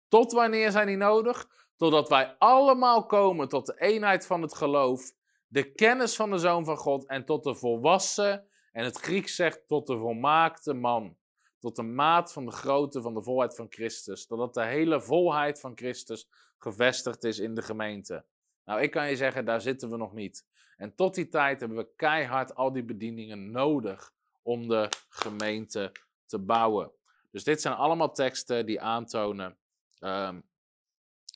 [0.09, 1.49] Tot wanneer zijn die nodig?
[1.77, 5.13] Totdat wij allemaal komen tot de eenheid van het geloof,
[5.47, 9.69] de kennis van de Zoon van God en tot de volwassen, en het Grieks zegt
[9.69, 11.17] tot de volmaakte man.
[11.59, 14.27] Tot de maat van de grootte van de volheid van Christus.
[14.27, 16.29] Totdat de hele volheid van Christus
[16.63, 18.25] gevestigd is in de gemeente.
[18.65, 20.47] Nou, ik kan je zeggen, daar zitten we nog niet.
[20.77, 25.93] En tot die tijd hebben we keihard al die bedieningen nodig om de gemeente
[26.27, 26.93] te bouwen.
[27.31, 29.59] Dus dit zijn allemaal teksten die aantonen
[29.99, 30.41] ehm,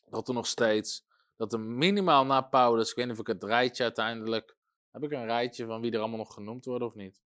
[0.09, 1.07] dat er nog steeds,
[1.37, 4.57] dat er minimaal na Paulus, ik weet niet of ik het rijtje uiteindelijk,
[4.91, 7.23] heb ik een rijtje van wie er allemaal nog genoemd worden of niet?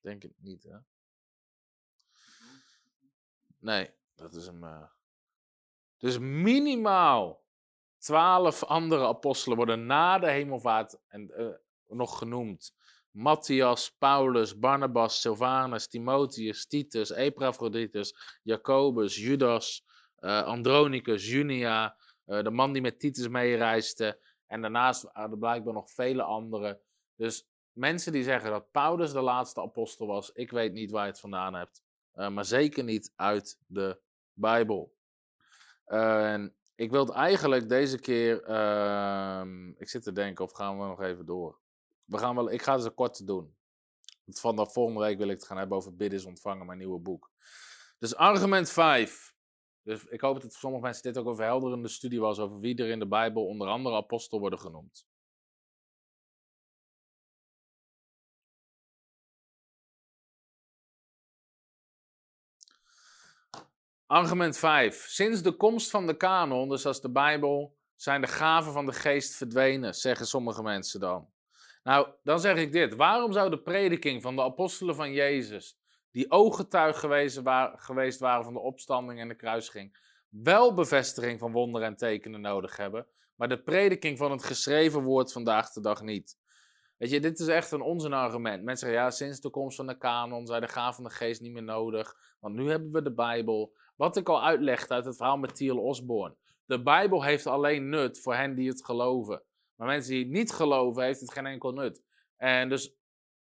[0.00, 0.76] Denk het niet, hè?
[3.58, 4.64] Nee, dat is hem.
[4.64, 4.82] Uh...
[6.02, 7.42] Dus minimaal
[7.98, 11.48] twaalf andere apostelen worden na de hemelvaart en, uh,
[11.86, 12.74] nog genoemd.
[13.10, 19.84] Matthias, Paulus, Barnabas, Silvanus, Timotheus, Titus, Epaphroditus, Jacobus, Judas,
[20.18, 24.20] uh, Andronicus, Junia, de man die met Titus meereisde.
[24.46, 26.80] En daarnaast er blijkbaar nog vele anderen.
[27.16, 31.10] Dus mensen die zeggen dat Paulus de laatste apostel was, ik weet niet waar je
[31.10, 31.82] het vandaan hebt.
[32.12, 34.00] Maar zeker niet uit de
[34.32, 35.00] Bijbel.
[35.92, 38.48] Uh, ik wil het eigenlijk deze keer.
[38.48, 39.42] Uh,
[39.76, 41.58] ik zit te denken, of gaan we nog even door?
[42.04, 43.54] We gaan wel, ik ga het zo kort doen.
[44.26, 47.30] Van de volgende week wil ik het gaan hebben over bidden ontvangen, mijn nieuwe boek.
[47.98, 49.34] Dus argument 5.
[49.82, 52.76] Dus ik hoop dat voor sommige mensen dit ook een verhelderende studie was over wie
[52.76, 55.06] er in de Bijbel onder andere apostel worden genoemd.
[64.12, 65.04] Argument 5.
[65.08, 68.92] Sinds de komst van de kanon, dus als de Bijbel, zijn de gaven van de
[68.92, 71.28] geest verdwenen, zeggen sommige mensen dan.
[71.82, 72.94] Nou, dan zeg ik dit.
[72.94, 75.78] Waarom zou de prediking van de apostelen van Jezus,
[76.10, 79.98] die ooggetuig geweest, waren van de opstanding en de kruising,
[80.28, 85.32] wel bevestiging van wonderen en tekenen nodig hebben, maar de prediking van het geschreven woord
[85.32, 86.38] vandaag de dag niet?
[86.96, 88.62] Weet je, dit is echt een onzinargument.
[88.62, 91.40] Mensen zeggen, ja, sinds de komst van de kanon zijn de gaven van de geest
[91.40, 93.80] niet meer nodig, want nu hebben we de Bijbel.
[93.96, 96.36] Wat ik al uitlegde uit het verhaal met Thiel Osborne.
[96.64, 99.42] De Bijbel heeft alleen nut voor hen die het geloven.
[99.74, 102.02] Maar mensen die het niet geloven, heeft het geen enkel nut.
[102.36, 102.94] En dus,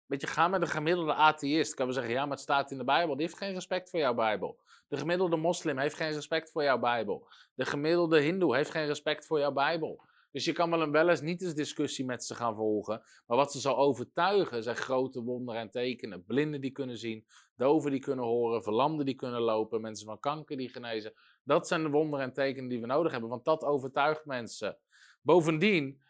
[0.06, 1.74] weet je, ga met een gemiddelde atheïst.
[1.74, 3.16] Kan we zeggen, ja, maar het staat in de Bijbel.
[3.16, 4.60] Die heeft geen respect voor jouw Bijbel.
[4.88, 7.28] De gemiddelde moslim heeft geen respect voor jouw Bijbel.
[7.54, 10.04] De gemiddelde hindoe heeft geen respect voor jouw Bijbel.
[10.32, 13.02] Dus je kan wel een wel eens niet eens discussie met ze gaan volgen.
[13.26, 16.24] Maar wat ze zal overtuigen zijn grote wonderen en tekenen.
[16.26, 17.26] Blinden die kunnen zien,
[17.56, 21.14] doven die kunnen horen, verlamden die kunnen lopen, mensen van kanker die genezen.
[21.44, 24.78] Dat zijn de wonderen en tekenen die we nodig hebben, want dat overtuigt mensen.
[25.22, 26.02] Bovendien,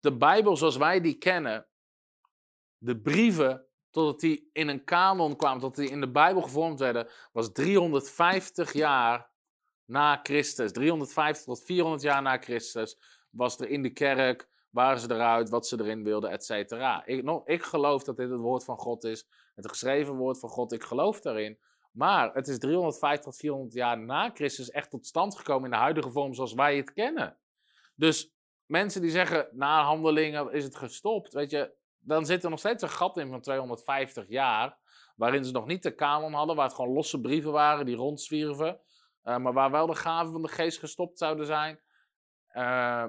[0.00, 1.66] de Bijbel zoals wij die kennen,
[2.78, 7.08] de brieven, totdat die in een kanon kwamen, totdat die in de Bijbel gevormd werden,
[7.32, 9.30] was 350 jaar
[9.84, 10.72] na Christus.
[10.72, 12.98] 350 tot 400 jaar na Christus
[13.30, 17.06] was er in de kerk, waren ze eruit, wat ze erin wilden, et cetera.
[17.06, 20.72] Ik, ik geloof dat dit het woord van God is, het geschreven woord van God.
[20.72, 21.58] Ik geloof daarin.
[21.92, 25.76] Maar het is 350 tot 400 jaar na Christus echt tot stand gekomen in de
[25.76, 27.38] huidige vorm zoals wij het kennen.
[27.94, 28.34] Dus
[28.66, 32.82] mensen die zeggen, na handelingen is het gestopt, weet je, dan zit er nog steeds
[32.82, 34.78] een gat in van 250 jaar,
[35.16, 38.80] waarin ze nog niet de kanon hadden, waar het gewoon losse brieven waren die rondzwierven,
[39.24, 41.80] uh, maar waar wel de gaven van de geest gestopt zouden zijn.
[42.52, 43.06] Uh,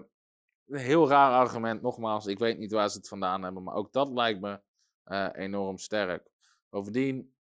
[0.71, 3.91] een heel raar argument, nogmaals, ik weet niet waar ze het vandaan hebben, maar ook
[3.91, 4.61] dat lijkt me
[5.05, 6.29] uh, enorm sterk.
[6.69, 7.33] Bovendien,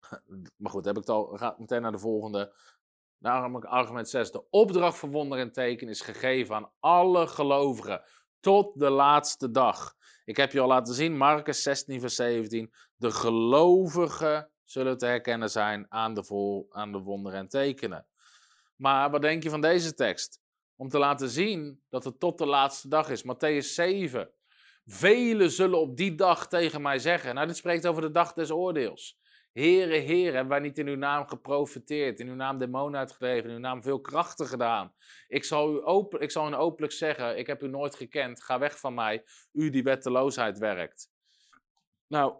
[0.56, 2.54] maar goed, heb ik het al, ga meteen naar de volgende.
[3.18, 4.30] Namelijk argument 6.
[4.30, 8.02] De opdracht van wonder en teken is gegeven aan alle gelovigen
[8.40, 9.96] tot de laatste dag.
[10.24, 12.72] Ik heb je al laten zien, Marcus 16, vers 17.
[12.96, 18.06] De gelovigen zullen te herkennen zijn aan de, vol, aan de wonderen en tekenen.
[18.76, 20.40] Maar wat denk je van deze tekst?
[20.80, 23.22] Om te laten zien dat het tot de laatste dag is.
[23.22, 24.30] Matthäus 7.
[24.84, 27.34] Velen zullen op die dag tegen mij zeggen.
[27.34, 29.18] Nou, dit spreekt over de dag des oordeels.
[29.52, 33.54] Here, Heer, hebben wij niet in uw naam geprofiteerd, in uw naam demonen uitgedreven, in
[33.54, 34.94] uw naam veel krachten gedaan.
[35.28, 38.58] Ik zal, u open, ik zal u openlijk zeggen, ik heb u nooit gekend, ga
[38.58, 41.10] weg van mij, u die wetteloosheid werkt.
[42.06, 42.34] Nou,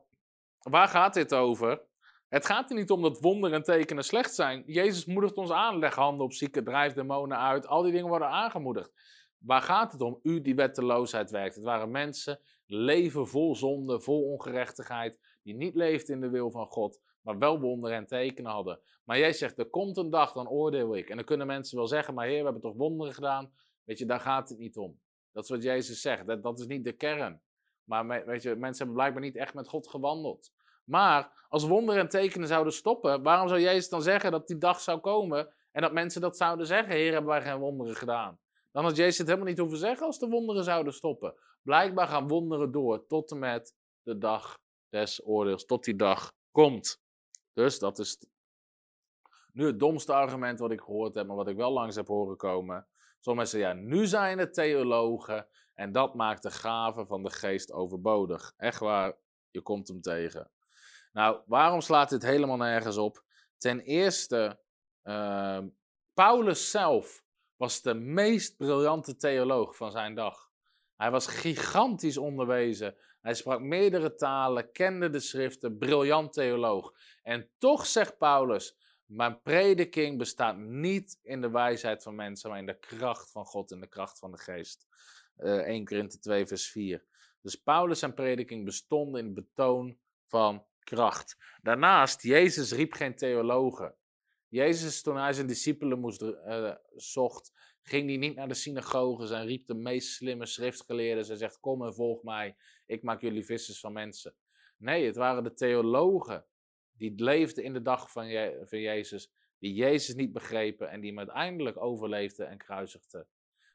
[0.59, 1.87] waar gaat dit over?
[2.29, 4.63] Het gaat er niet om dat wonderen en tekenen slecht zijn.
[4.67, 8.29] Jezus moedigt ons aan, leg handen op zieken, drijf demonen uit, al die dingen worden
[8.29, 8.93] aangemoedigd.
[9.39, 10.19] Waar gaat het om?
[10.23, 11.55] U die wetteloosheid werkt.
[11.55, 16.67] Het waren mensen, leven vol zonde, vol ongerechtigheid, die niet leefden in de wil van
[16.67, 18.81] God, maar wel wonderen en tekenen hadden.
[19.05, 21.11] Maar jij zegt, er komt een dag, dan oordeel ik.
[21.11, 23.53] En dan kunnen mensen wel zeggen, maar heer, we hebben toch wonderen gedaan?
[23.85, 25.01] Weet je, daar gaat het niet om.
[25.33, 27.41] Dat is wat Jezus zegt, dat, dat is niet de kern.
[27.85, 30.53] Maar weet je, mensen hebben blijkbaar niet echt met God gewandeld.
[30.89, 34.81] Maar als wonderen en tekenen zouden stoppen, waarom zou Jezus dan zeggen dat die dag
[34.81, 38.39] zou komen en dat mensen dat zouden zeggen, heer, hebben wij geen wonderen gedaan?
[38.73, 41.35] Dan had Jezus het helemaal niet hoeven zeggen als de wonderen zouden stoppen.
[41.63, 44.59] Blijkbaar gaan wonderen door tot en met de dag
[44.89, 47.01] des oordeels, tot die dag komt.
[47.53, 48.19] Dus dat is
[49.53, 52.37] nu het domste argument wat ik gehoord heb, maar wat ik wel langs heb horen
[52.37, 52.87] komen.
[53.21, 57.73] Sommige mensen, ja, nu zijn het theologen en dat maakt de gave van de geest
[57.73, 58.53] overbodig.
[58.57, 59.17] Echt waar,
[59.51, 60.51] je komt hem tegen.
[61.19, 63.25] Nou, waarom slaat dit helemaal nergens op?
[63.57, 64.61] Ten eerste,
[65.05, 65.59] uh,
[66.15, 67.25] Paulus zelf
[67.57, 70.51] was de meest briljante theoloog van zijn dag.
[70.97, 72.97] Hij was gigantisch onderwezen.
[73.21, 76.95] Hij sprak meerdere talen, kende de schriften, briljant theoloog.
[77.23, 82.67] En toch zegt Paulus: Mijn prediking bestaat niet in de wijsheid van mensen, maar in
[82.67, 84.87] de kracht van God en de kracht van de geest.
[85.39, 87.05] Uh, 1 Korinthe 2, vers 4.
[87.41, 91.37] Dus Paulus en prediking bestonden in het betoon van kracht.
[91.63, 93.95] Daarnaast, Jezus riep geen theologen.
[94.49, 99.47] Jezus, toen hij zijn discipelen moest, uh, zocht, ging hij niet naar de synagoges en
[99.47, 101.29] riep de meest slimme schriftgeleerden.
[101.29, 104.35] en zegt, kom en volg mij, ik maak jullie vissers van mensen.
[104.77, 106.47] Nee, het waren de theologen
[106.93, 108.25] die leefden in de dag van,
[108.65, 113.29] van Jezus, die Jezus niet begrepen en die hem uiteindelijk overleefden en kruisigden.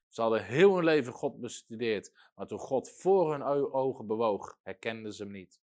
[0.08, 5.14] Ze hadden heel hun leven God bestudeerd, maar toen God voor hun ogen bewoog, herkenden
[5.14, 5.63] ze hem niet.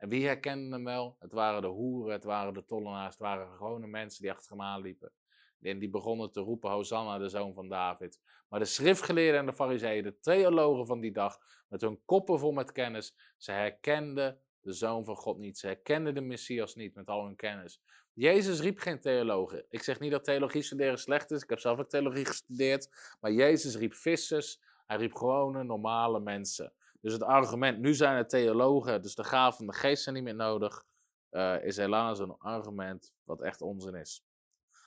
[0.00, 1.16] En wie herkende hem wel?
[1.18, 4.62] Het waren de hoeren, het waren de tollenaars, het waren gewone mensen die achter hem
[4.62, 5.12] aanliepen.
[5.60, 8.20] En die begonnen te roepen, Hosanna, de zoon van David.
[8.48, 11.38] Maar de schriftgeleerden en de fariseeën, de theologen van die dag,
[11.68, 15.58] met hun koppen vol met kennis, ze herkenden de zoon van God niet.
[15.58, 17.82] Ze herkenden de Messias niet met al hun kennis.
[18.12, 19.64] Jezus riep geen theologen.
[19.68, 21.42] Ik zeg niet dat theologie studeren slecht is.
[21.42, 22.88] Ik heb zelf ook theologie gestudeerd.
[23.20, 24.60] Maar Jezus riep vissers.
[24.86, 26.72] Hij riep gewone, normale mensen.
[27.00, 30.24] Dus het argument, nu zijn het theologen, dus de gaven van de geest zijn niet
[30.24, 30.84] meer nodig,
[31.30, 34.24] uh, is helaas een argument wat echt onzin is.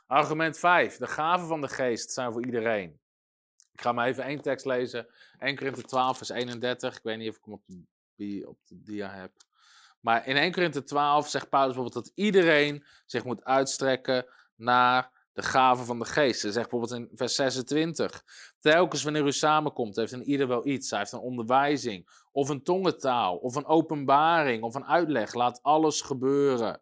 [0.06, 0.98] Argument 5.
[0.98, 3.00] De gaven van de geest zijn voor iedereen.
[3.72, 5.08] Ik ga maar even één tekst lezen.
[5.40, 6.98] 1 Korinthe 12 vers 31.
[6.98, 7.64] Ik weet niet of ik hem op
[8.16, 9.32] de, op de dia heb.
[10.00, 15.42] Maar in 1 Korinthe 12 zegt Paulus bijvoorbeeld dat iedereen zich moet uitstrekken naar de
[15.42, 16.42] gave van de geest.
[16.42, 18.24] Hij zegt bijvoorbeeld in vers 26.
[18.60, 20.90] Telkens wanneer u samenkomt, heeft een ieder wel iets.
[20.90, 25.34] Hij heeft een onderwijzing, of een tongentaal, of een openbaring, of een uitleg.
[25.34, 26.82] Laat alles gebeuren.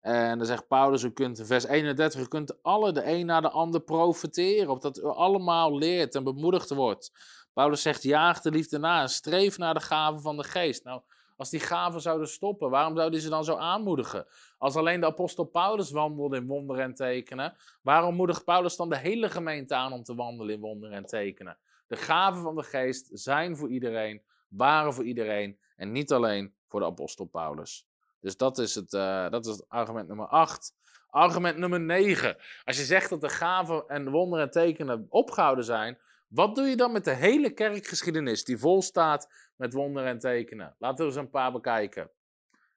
[0.00, 3.50] En dan zegt Paulus, u kunt vers 31, u kunt alle de een naar de
[3.50, 7.12] ander profiteren, opdat u allemaal leert en bemoedigd wordt.
[7.52, 10.84] Paulus zegt, jaag de liefde na en streef naar de gave van de geest.
[10.84, 11.02] Nou,
[11.36, 14.26] als die gaven zouden stoppen, waarom zouden ze dan zo aanmoedigen?
[14.58, 18.98] Als alleen de apostel Paulus wandelde in wonderen en tekenen, waarom moedigt Paulus dan de
[18.98, 21.58] hele gemeente aan om te wandelen in wonderen en tekenen?
[21.86, 26.80] De gaven van de geest zijn voor iedereen, waren voor iedereen en niet alleen voor
[26.80, 27.86] de apostel Paulus.
[28.20, 30.74] Dus dat is het, uh, dat is argument nummer 8.
[31.08, 32.36] Argument nummer 9.
[32.64, 35.98] Als je zegt dat de gaven en wonderen en tekenen opgehouden zijn,
[36.34, 40.74] wat doe je dan met de hele kerkgeschiedenis die vol staat met wonderen en tekenen?
[40.78, 42.10] Laten we eens een paar bekijken.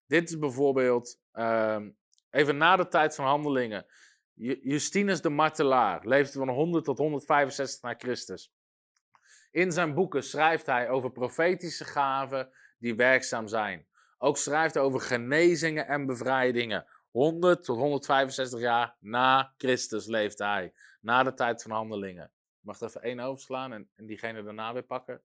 [0.07, 1.89] Dit is bijvoorbeeld ehm,
[2.29, 3.85] even na de tijd van handelingen.
[4.61, 8.53] Justinus de Martelaar leefde van 100 tot 165 na Christus.
[9.51, 12.49] In zijn boeken schrijft hij over profetische gaven
[12.79, 13.87] die werkzaam zijn.
[14.17, 16.85] Ook schrijft hij over genezingen en bevrijdingen.
[17.11, 20.73] 100 tot 165 jaar na Christus leeft hij.
[21.01, 22.31] Na de tijd van handelingen.
[22.65, 25.21] Mag even één overslaan en, en diegene daarna weer pakken.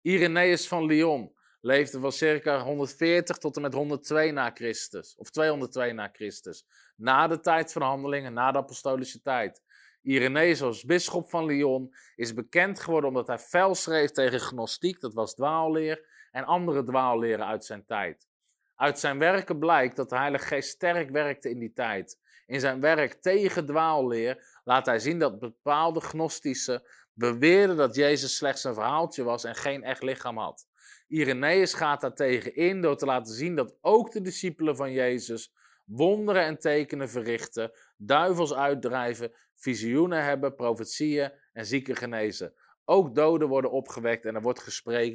[0.00, 5.14] Irenaeus van Lyon leefde van circa 140 tot en met 102 na Christus.
[5.16, 6.66] Of 202 na Christus.
[6.96, 9.62] Na de tijd van handelingen, na de apostolische tijd.
[10.02, 15.14] Irenaeus als bisschop van Lyon is bekend geworden omdat hij fel schreef tegen gnostiek, dat
[15.14, 18.28] was dwaalleer, en andere dwaalleren uit zijn tijd.
[18.74, 22.18] Uit zijn werken blijkt dat de Heilige Geest sterk werkte in die tijd.
[22.46, 28.64] In zijn werk tegen dwaalleer laat hij zien dat bepaalde gnostische beweerden dat Jezus slechts
[28.64, 30.66] een verhaaltje was en geen echt lichaam had.
[31.06, 35.52] Irenaeus gaat daartegen in door te laten zien dat ook de discipelen van Jezus
[35.84, 42.54] wonderen en tekenen verrichten, duivels uitdrijven, visioenen hebben, profetieën en zieken genezen.
[42.84, 44.60] Ook doden worden opgewekt en er wordt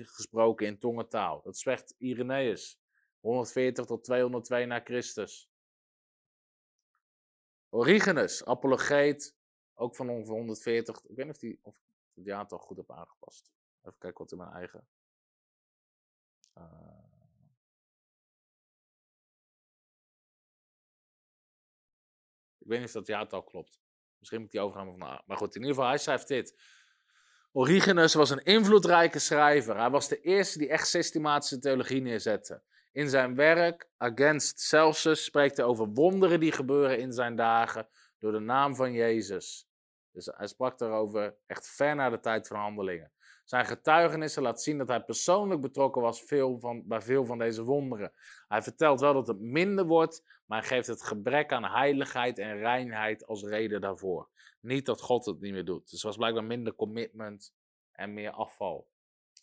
[0.05, 1.41] gesproken in tongentaal.
[1.41, 2.79] Dat zegt Irenaeus,
[3.19, 5.49] 140 tot 202 na Christus.
[7.69, 9.34] Origenes, apologeet,
[9.75, 11.03] ook van ongeveer 140.
[11.03, 11.59] Ik weet niet of, die,
[12.13, 13.51] het jaartal goed heb aangepast.
[13.81, 14.87] Even kijken wat in mijn eigen.
[16.57, 17.03] Uh...
[22.57, 23.79] Ik weet niet of dat jaartal klopt.
[24.17, 25.21] Misschien moet ik die overgaan van.
[25.25, 26.61] Maar goed, in ieder geval, hij schrijft dit.
[27.51, 29.77] Origenes was een invloedrijke schrijver.
[29.77, 32.63] Hij was de eerste die echt systematische theologie neerzette.
[32.91, 37.87] In zijn werk Against Celsus spreekt hij over wonderen die gebeuren in zijn dagen
[38.19, 39.64] door de naam van Jezus.
[40.15, 43.11] Dus hij sprak daarover echt ver na de tijd van handelingen.
[43.43, 47.63] Zijn getuigenissen laat zien dat hij persoonlijk betrokken was veel van, bij veel van deze
[47.63, 48.13] wonderen.
[48.47, 52.57] Hij vertelt wel dat het minder wordt, maar hij geeft het gebrek aan heiligheid en
[52.57, 54.29] reinheid als reden daarvoor.
[54.59, 55.89] Niet dat God het niet meer doet.
[55.89, 57.53] Dus was blijkbaar minder commitment
[57.91, 58.87] en meer afval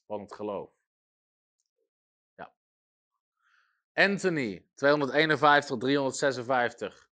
[0.07, 0.71] van het geloof.
[2.35, 2.53] Ja.
[3.93, 7.11] Anthony, 251, 356.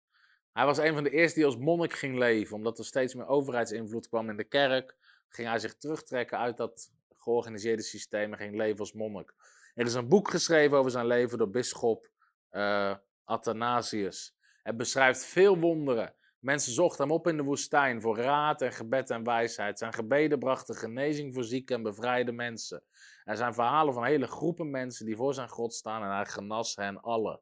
[0.52, 3.26] Hij was een van de eerste die als monnik ging leven, omdat er steeds meer
[3.26, 4.96] overheidsinvloed kwam in de kerk.
[5.28, 9.34] Ging hij zich terugtrekken uit dat georganiseerde systeem en ging leven als monnik.
[9.74, 12.08] Er is een boek geschreven over zijn leven door bisschop
[12.52, 14.36] uh, Athanasius.
[14.62, 16.14] Het beschrijft veel wonderen.
[16.38, 19.78] Mensen zochten hem op in de woestijn voor raad en gebed en wijsheid.
[19.78, 22.82] Zijn gebeden brachten genezing voor zieke en bevrijde mensen.
[23.24, 26.76] Er zijn verhalen van hele groepen mensen die voor zijn God staan en hij genas
[26.76, 27.40] hen allen.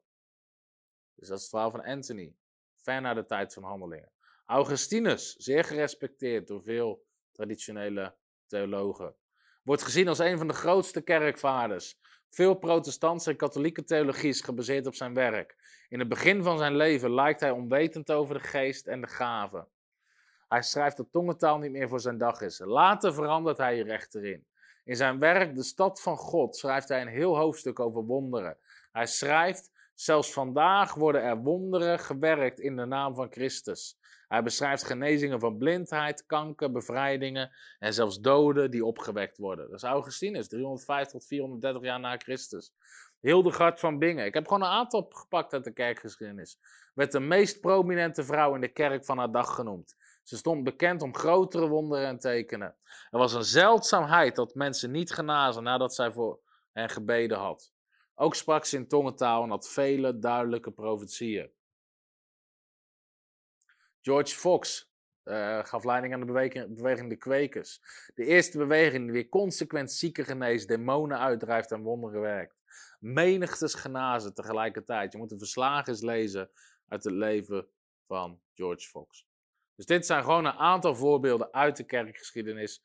[1.14, 2.34] Dus dat is het verhaal van Anthony
[2.88, 4.10] ver na de tijd van handelingen.
[4.46, 8.14] Augustinus, zeer gerespecteerd door veel traditionele
[8.46, 9.14] theologen,
[9.62, 11.98] wordt gezien als een van de grootste kerkvaders.
[12.30, 15.56] Veel protestantse en katholieke theologie is gebaseerd op zijn werk.
[15.88, 19.68] In het begin van zijn leven lijkt hij onwetend over de geest en de gaven.
[20.48, 22.58] Hij schrijft dat tongentaal niet meer voor zijn dag is.
[22.58, 24.40] Later verandert hij hier echter.
[24.84, 28.58] In zijn werk De Stad van God schrijft hij een heel hoofdstuk over wonderen.
[28.92, 29.70] Hij schrijft
[30.00, 33.98] Zelfs vandaag worden er wonderen gewerkt in de naam van Christus.
[34.28, 39.66] Hij beschrijft genezingen van blindheid, kanker, bevrijdingen en zelfs doden die opgewekt worden.
[39.66, 42.72] Dat is Augustinus, 350 tot 430 jaar na Christus.
[43.20, 44.24] Hildegard van Bingen.
[44.24, 46.58] Ik heb gewoon een aantal gepakt uit de kerkgeschiedenis.
[46.94, 49.96] Werd de meest prominente vrouw in de kerk van haar dag genoemd.
[50.22, 52.76] Ze stond bekend om grotere wonderen en tekenen.
[53.10, 56.40] Er was een zeldzaamheid dat mensen niet genazen nadat zij voor
[56.72, 57.72] hen gebeden had.
[58.20, 61.50] Ook sprak ze in tongentaal en had vele duidelijke profetieën.
[64.00, 64.92] George Fox
[65.24, 67.80] uh, gaf leiding aan de beweging, beweging de Kwekers.
[68.14, 72.56] De eerste beweging die weer consequent zieken geneest, demonen uitdrijft en wonderen werkt.
[72.98, 75.12] Menigtes genazen tegelijkertijd.
[75.12, 76.50] Je moet de verslagen eens lezen
[76.88, 77.68] uit het leven
[78.06, 79.26] van George Fox.
[79.74, 82.82] Dus dit zijn gewoon een aantal voorbeelden uit de kerkgeschiedenis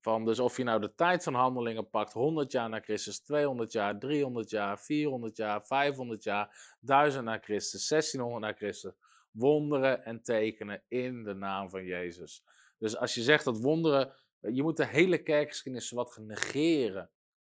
[0.00, 3.72] van dus of je nou de tijd van handelingen pakt, 100 jaar na Christus, 200
[3.72, 8.92] jaar, 300 jaar, 400 jaar, 500 jaar, 1000 na Christus, 1600 na Christus.
[9.30, 12.44] Wonderen en tekenen in de naam van Jezus.
[12.78, 17.10] Dus als je zegt dat wonderen, je moet de hele kerkgeschiedenis wat negeren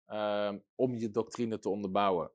[0.08, 2.32] um, om je doctrine te onderbouwen.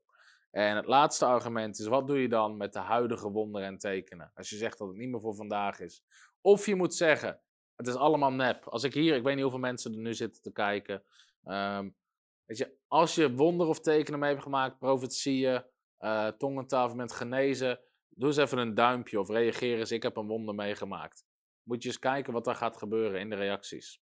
[0.50, 4.30] En het laatste argument is, wat doe je dan met de huidige wonderen en tekenen?
[4.34, 6.04] Als je zegt dat het niet meer voor vandaag is.
[6.40, 7.40] Of je moet zeggen,
[7.86, 8.64] het is allemaal nep.
[8.64, 11.02] Als ik hier, ik weet niet hoeveel mensen er nu zitten te kijken.
[11.44, 11.96] Um,
[12.44, 15.64] weet je, als je wonder of tekenen mee hebt gemaakt, profetieën,
[16.00, 20.26] uh, tongentaal bent genezen, doe eens even een duimpje of reageer eens, ik heb een
[20.26, 21.24] wonder meegemaakt.
[21.62, 24.02] Moet je eens kijken wat er gaat gebeuren in de reacties.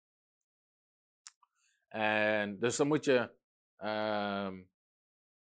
[1.88, 3.32] En dus dan moet je,
[3.78, 4.70] um,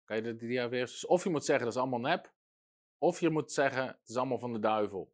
[0.05, 1.03] Kan je weer?
[1.07, 2.34] Of je moet zeggen dat is allemaal nep,
[2.97, 5.13] of je moet zeggen het is allemaal van de duivel.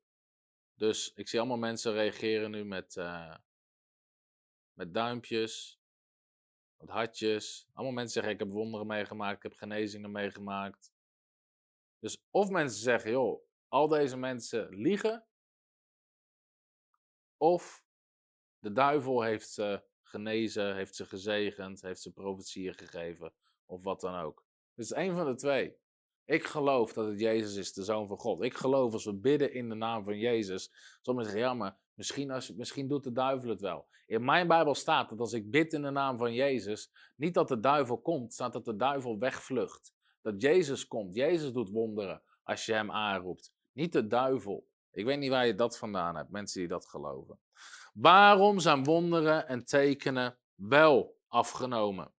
[0.80, 3.36] Dus ik zie allemaal mensen reageren nu met, uh,
[4.73, 5.82] met duimpjes,
[6.77, 7.67] met hartjes.
[7.73, 10.91] Allemaal mensen zeggen ik heb wonderen meegemaakt, ik heb genezingen meegemaakt.
[11.99, 15.27] Dus of mensen zeggen joh, al deze mensen liegen,
[17.38, 17.84] of
[18.59, 23.34] de duivel heeft ze genezen, heeft ze gezegend, heeft ze profetieën gegeven,
[23.65, 24.45] of wat dan ook.
[24.73, 25.77] Dus een van de twee.
[26.30, 28.41] Ik geloof dat het Jezus is, de Zoon van God.
[28.41, 30.71] Ik geloof als we bidden in de naam van Jezus.
[31.01, 33.88] Sommigen zeggen, ja, maar misschien, als, misschien doet de duivel het wel.
[34.05, 37.47] In mijn Bijbel staat dat als ik bid in de naam van Jezus, niet dat
[37.47, 39.93] de duivel komt, staat dat de duivel wegvlucht.
[40.21, 41.15] Dat Jezus komt.
[41.15, 43.53] Jezus doet wonderen als je hem aanroept.
[43.71, 44.67] Niet de duivel.
[44.91, 47.39] Ik weet niet waar je dat vandaan hebt, mensen die dat geloven.
[47.93, 52.11] Waarom zijn wonderen en tekenen wel afgenomen?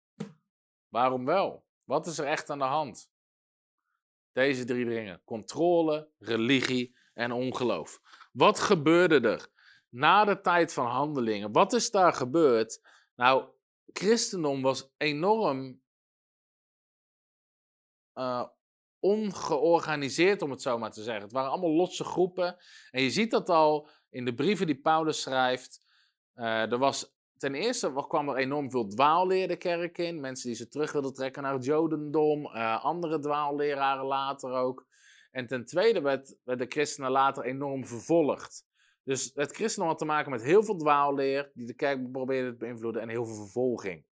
[0.88, 1.64] Waarom wel?
[1.84, 3.10] Wat is er echt aan de hand?
[4.40, 8.00] Deze drie dingen: controle, religie en ongeloof.
[8.32, 9.48] Wat gebeurde er
[9.88, 11.52] na de tijd van handelingen?
[11.52, 12.80] Wat is daar gebeurd?
[13.14, 13.44] Nou,
[13.92, 15.82] christendom was enorm
[18.14, 18.46] uh,
[18.98, 21.22] ongeorganiseerd, om het zo maar te zeggen.
[21.22, 22.56] Het waren allemaal losse groepen.
[22.90, 25.86] En je ziet dat al in de brieven die Paulus schrijft.
[26.34, 30.20] Uh, er was ten eerste kwam er enorm veel dwaalleer de kerk in.
[30.20, 32.44] Mensen die ze terug wilden trekken naar het Jodendom.
[32.44, 34.86] Uh, andere dwaalleraren later ook.
[35.30, 38.64] En ten tweede werd, de christenen later enorm vervolgd.
[39.04, 41.50] Dus het christendom had te maken met heel veel dwaalleer.
[41.54, 43.02] Die de kerk probeerde te beïnvloeden.
[43.02, 44.04] En heel veel vervolging.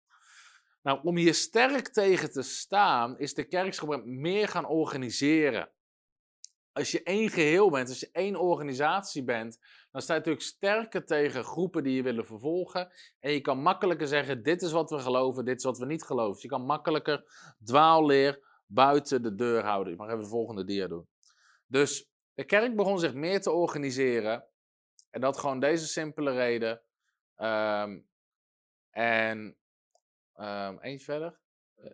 [0.83, 5.70] Nou, om hier sterk tegen te staan, is de kerk meer gaan organiseren.
[6.73, 9.59] Als je één geheel bent, als je één organisatie bent,
[9.91, 12.93] dan sta je natuurlijk sterker tegen groepen die je willen vervolgen.
[13.21, 16.03] En je kan makkelijker zeggen: dit is wat we geloven, dit is wat we niet
[16.03, 16.33] geloven.
[16.33, 17.25] Dus je kan makkelijker
[17.64, 19.93] dwaalleer buiten de deur houden.
[19.93, 21.09] Ik mag even de volgende dia doen.
[21.66, 24.47] Dus de kerk begon zich meer te organiseren.
[25.11, 26.83] En dat gewoon deze simpele reden.
[27.37, 28.09] Um,
[28.91, 29.59] en
[30.41, 31.39] Um, eentje verder.
[31.77, 31.91] Uh,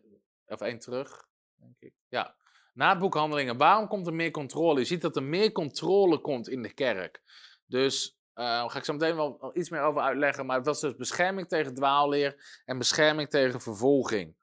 [0.47, 1.95] of één terug, denk ik.
[2.09, 2.37] Ja.
[2.75, 4.79] Na boekhandelingen, waarom komt er meer controle?
[4.79, 7.23] Je ziet dat er meer controle komt in de kerk.
[7.67, 10.47] Dus uh, ga ik zo meteen wel iets meer over uitleggen.
[10.47, 14.37] Maar het was dus bescherming tegen dwaalleer en bescherming tegen vervolging.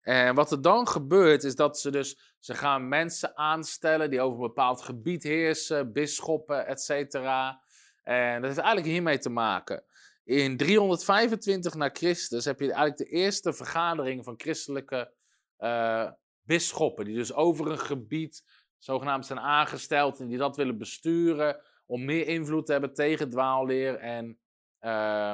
[0.00, 4.40] En wat er dan gebeurt, is dat ze dus, ze gaan mensen aanstellen die over
[4.40, 7.62] een bepaald gebied heersen, bisschoppen, et cetera.
[8.02, 9.84] En dat heeft eigenlijk hiermee te maken.
[10.24, 15.12] In 325 na Christus heb je eigenlijk de eerste vergadering van christelijke
[15.58, 16.10] uh,
[16.42, 18.44] bisschoppen, die dus over een gebied
[18.78, 23.98] zogenaamd zijn aangesteld en die dat willen besturen om meer invloed te hebben tegen dwaalleer
[23.98, 24.38] en,
[24.80, 25.32] uh,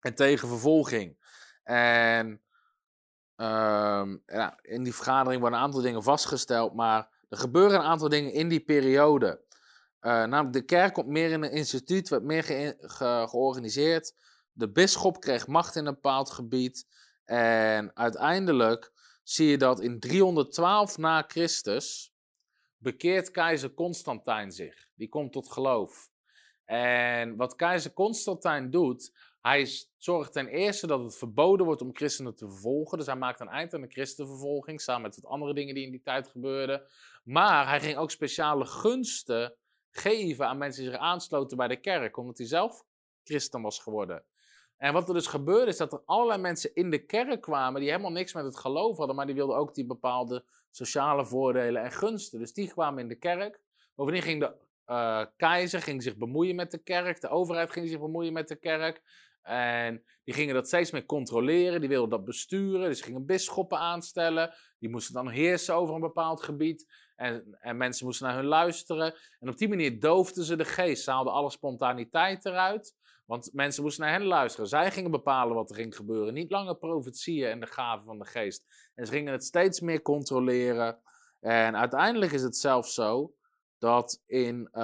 [0.00, 1.16] en tegen vervolging.
[1.62, 2.42] En
[3.36, 8.08] uh, ja, in die vergadering worden een aantal dingen vastgesteld, maar er gebeuren een aantal
[8.08, 9.46] dingen in die periode.
[10.00, 14.14] Uh, namelijk de kerk komt meer in een instituut, werd meer georganiseerd.
[14.52, 16.86] De bisschop kreeg macht in een bepaald gebied.
[17.24, 18.92] En uiteindelijk
[19.30, 22.12] zie je dat in 312 na Christus
[22.76, 24.88] bekeert keizer Constantijn zich.
[24.94, 26.10] Die komt tot geloof.
[26.64, 32.34] En wat keizer Constantijn doet, hij zorgt ten eerste dat het verboden wordt om christenen
[32.34, 32.98] te vervolgen.
[32.98, 35.90] Dus hij maakt een eind aan de christenvervolging, samen met wat andere dingen die in
[35.90, 36.82] die tijd gebeurden.
[37.24, 39.54] Maar hij ging ook speciale gunsten
[39.90, 42.84] geven aan mensen die zich aansloten bij de kerk, omdat hij zelf
[43.22, 44.24] christen was geworden.
[44.78, 47.90] En wat er dus gebeurde, is dat er allerlei mensen in de kerk kwamen die
[47.90, 51.92] helemaal niks met het geloof hadden, maar die wilden ook die bepaalde sociale voordelen en
[51.92, 52.38] gunsten.
[52.38, 53.60] Dus die kwamen in de kerk.
[53.94, 54.54] Bovendien ging de
[54.86, 58.56] uh, keizer ging zich bemoeien met de kerk, de overheid ging zich bemoeien met de
[58.56, 59.02] kerk.
[59.42, 62.88] En die gingen dat steeds meer controleren, die wilden dat besturen.
[62.88, 66.86] Dus gingen bisschoppen aanstellen, die moesten dan heersen over een bepaald gebied.
[67.16, 69.14] En, en mensen moesten naar hun luisteren.
[69.40, 71.04] En op die manier doofden ze de geest.
[71.04, 72.94] Ze haalden alle spontaniteit eruit.
[73.28, 74.68] Want mensen moesten naar hen luisteren.
[74.68, 76.34] Zij gingen bepalen wat er ging gebeuren.
[76.34, 78.64] Niet langer profetieën en de gaven van de geest.
[78.94, 80.98] En ze gingen het steeds meer controleren.
[81.40, 83.34] En uiteindelijk is het zelfs zo
[83.78, 84.68] dat in.
[84.72, 84.82] Uh,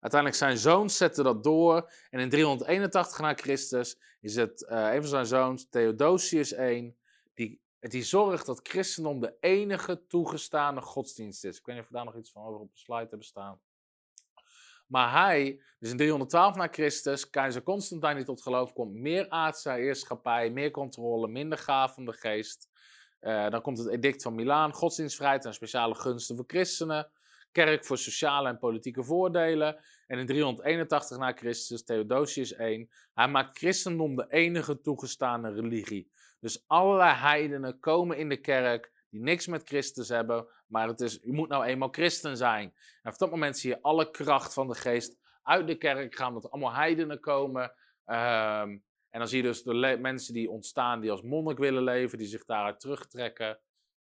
[0.00, 1.92] uiteindelijk zijn zoon zette dat door.
[2.10, 6.96] En in 381 na Christus is het uh, een van zijn zoons, Theodosius I,
[7.34, 11.58] die die zorgt dat christendom de enige toegestane godsdienst is.
[11.58, 13.60] Ik weet niet of we daar nog iets van over op de slide hebben staan.
[14.94, 19.70] Maar hij, dus in 312 na Christus, keizer Constantijn die tot geloof komt, meer aardse
[19.70, 22.68] heerschappij, meer controle, minder gaaf van de geest.
[23.20, 27.10] Uh, dan komt het edict van Milaan, godsdienstvrijheid en speciale gunsten voor christenen.
[27.52, 29.76] kerk voor sociale en politieke voordelen.
[30.06, 36.10] En in 381 na Christus, Theodosius 1, hij maakt christendom de enige toegestane religie.
[36.40, 41.22] Dus allerlei heidenen komen in de kerk die niks met Christus hebben, maar het is,
[41.22, 42.74] u moet nou eenmaal christen zijn.
[43.02, 46.34] En op dat moment zie je alle kracht van de geest uit de kerk gaan,
[46.34, 47.72] dat allemaal heidenen komen.
[48.04, 48.68] Ehm,
[49.10, 52.26] en dan zie je dus de mensen die ontstaan die als monnik willen leven, die
[52.26, 53.60] zich daaruit terugtrekken.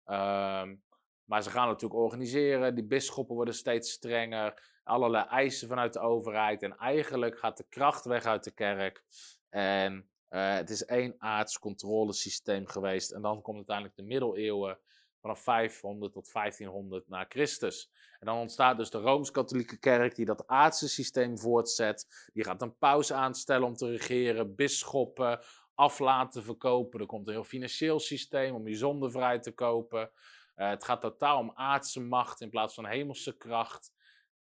[0.04, 0.76] Ehm,
[1.24, 2.74] maar ze gaan natuurlijk organiseren.
[2.74, 4.62] Die bisschoppen worden steeds strenger.
[4.84, 6.62] Allerlei eisen vanuit de overheid.
[6.62, 9.04] En eigenlijk gaat de kracht weg uit de kerk.
[9.48, 13.10] En uh, het is één aards controlesysteem geweest.
[13.10, 14.78] En dan komt uiteindelijk de middeleeuwen
[15.20, 17.90] vanaf 500 tot 1500 na Christus.
[18.18, 22.28] En dan ontstaat dus de Rooms-Katholieke Kerk die dat aardse systeem voortzet.
[22.32, 25.40] Die gaat een paus aanstellen om te regeren, bisschoppen
[25.74, 27.00] af laten verkopen.
[27.00, 30.10] Er komt een heel financieel systeem om je zonde vrij te kopen.
[30.56, 33.92] Uh, het gaat totaal om aardse macht in plaats van hemelse kracht.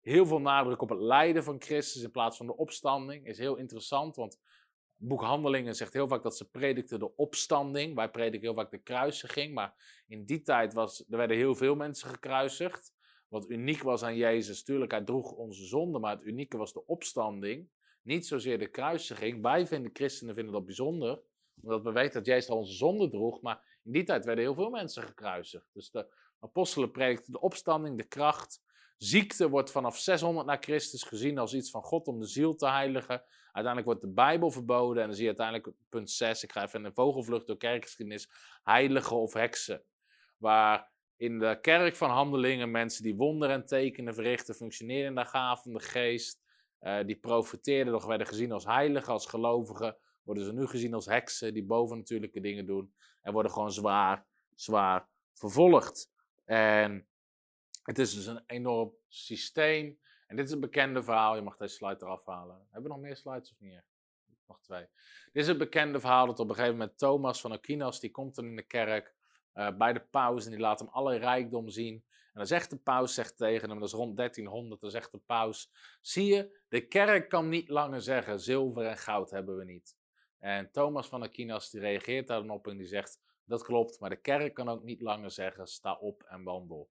[0.01, 3.27] Heel veel nadruk op het lijden van Christus in plaats van de opstanding.
[3.27, 4.39] Is heel interessant, want
[4.97, 7.95] boek Handelingen zegt heel vaak dat ze predikten de opstanding.
[7.95, 9.53] Wij prediken heel vaak de kruisiging.
[9.53, 12.93] Maar in die tijd was, er werden heel veel mensen gekruisigd.
[13.27, 16.85] Wat uniek was aan Jezus, tuurlijk, hij droeg onze zonde, maar het unieke was de
[16.85, 17.69] opstanding.
[18.01, 19.41] Niet zozeer de kruisiging.
[19.41, 21.21] Wij vinden, christenen vinden dat bijzonder,
[21.61, 23.41] omdat we weten dat Jezus al onze zonde droeg.
[23.41, 25.69] Maar in die tijd werden heel veel mensen gekruisigd.
[25.73, 26.07] Dus de
[26.39, 28.61] apostelen predikten de opstanding, de kracht.
[28.97, 32.67] Ziekte wordt vanaf 600 na Christus gezien als iets van God om de ziel te
[32.67, 33.23] heiligen.
[33.45, 36.85] Uiteindelijk wordt de Bijbel verboden en dan zie je uiteindelijk punt 6, ik ga even
[36.85, 38.29] een vogelvlucht door kerkgeschiedenis,
[38.63, 39.83] heiligen of heksen.
[40.37, 45.25] Waar in de kerk van handelingen mensen die wonderen en tekenen verrichten, functioneren in de
[45.25, 46.41] gaven van de geest,
[46.81, 51.05] uh, die profeteerden, nog werden gezien als heiligen, als gelovigen, worden ze nu gezien als
[51.05, 54.25] heksen die bovennatuurlijke dingen doen en worden gewoon zwaar,
[54.55, 56.11] zwaar vervolgd.
[56.45, 57.07] En
[57.85, 59.99] het is dus een enorm systeem.
[60.27, 61.35] En dit is een bekende verhaal.
[61.35, 62.67] Je mag deze slide eraf halen.
[62.71, 63.83] Hebben we nog meer slides of niet?
[64.47, 64.87] Nog twee.
[65.31, 68.35] Dit is een bekende verhaal dat op een gegeven moment Thomas van Aquinas, die komt
[68.35, 69.15] dan in de kerk
[69.53, 71.93] uh, bij de paus en die laat hem alle rijkdom zien.
[72.35, 75.21] En dan zegt de paus zegt tegen hem, dat is rond 1300, dan zegt de
[75.25, 75.71] paus,
[76.01, 79.95] zie je, de kerk kan niet langer zeggen, zilver en goud hebben we niet.
[80.39, 84.09] En Thomas van Aquinas die reageert daar dan op en die zegt, dat klopt, maar
[84.09, 86.89] de kerk kan ook niet langer zeggen, sta op en wandel.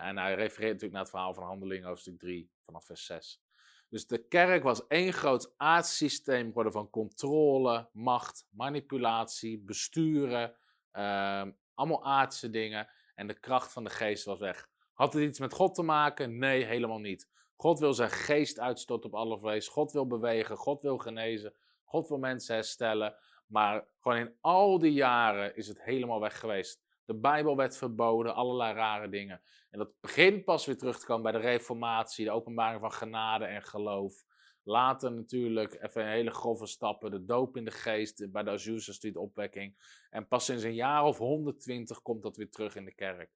[0.00, 3.42] En hij refereert natuurlijk naar het verhaal van Handelingen, hoofdstuk 3, vanaf vers 6.
[3.88, 10.54] Dus de kerk was één groot aardsysteem geworden van controle, macht, manipulatie, besturen,
[10.92, 12.88] uh, allemaal aardse dingen.
[13.14, 14.68] En de kracht van de geest was weg.
[14.92, 16.38] Had het iets met God te maken?
[16.38, 17.28] Nee, helemaal niet.
[17.56, 19.68] God wil zijn geest uitstorten op alle vlees.
[19.68, 20.56] God wil bewegen.
[20.56, 21.54] God wil genezen.
[21.84, 23.14] God wil mensen herstellen.
[23.46, 26.81] Maar gewoon in al die jaren is het helemaal weg geweest.
[27.04, 29.42] De Bijbel werd verboden, allerlei rare dingen.
[29.70, 33.44] En dat begint pas weer terug te komen bij de Reformatie, de openbaring van genade
[33.44, 34.24] en geloof.
[34.64, 39.16] Later natuurlijk even hele grove stappen, de doop in de geest bij de Azusa Street
[39.16, 39.76] opwekking.
[40.10, 43.30] En pas sinds een jaar of 120 komt dat weer terug in de kerk.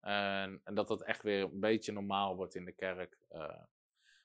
[0.00, 3.18] En, en dat dat echt weer een beetje normaal wordt in de kerk.
[3.30, 3.62] Uh,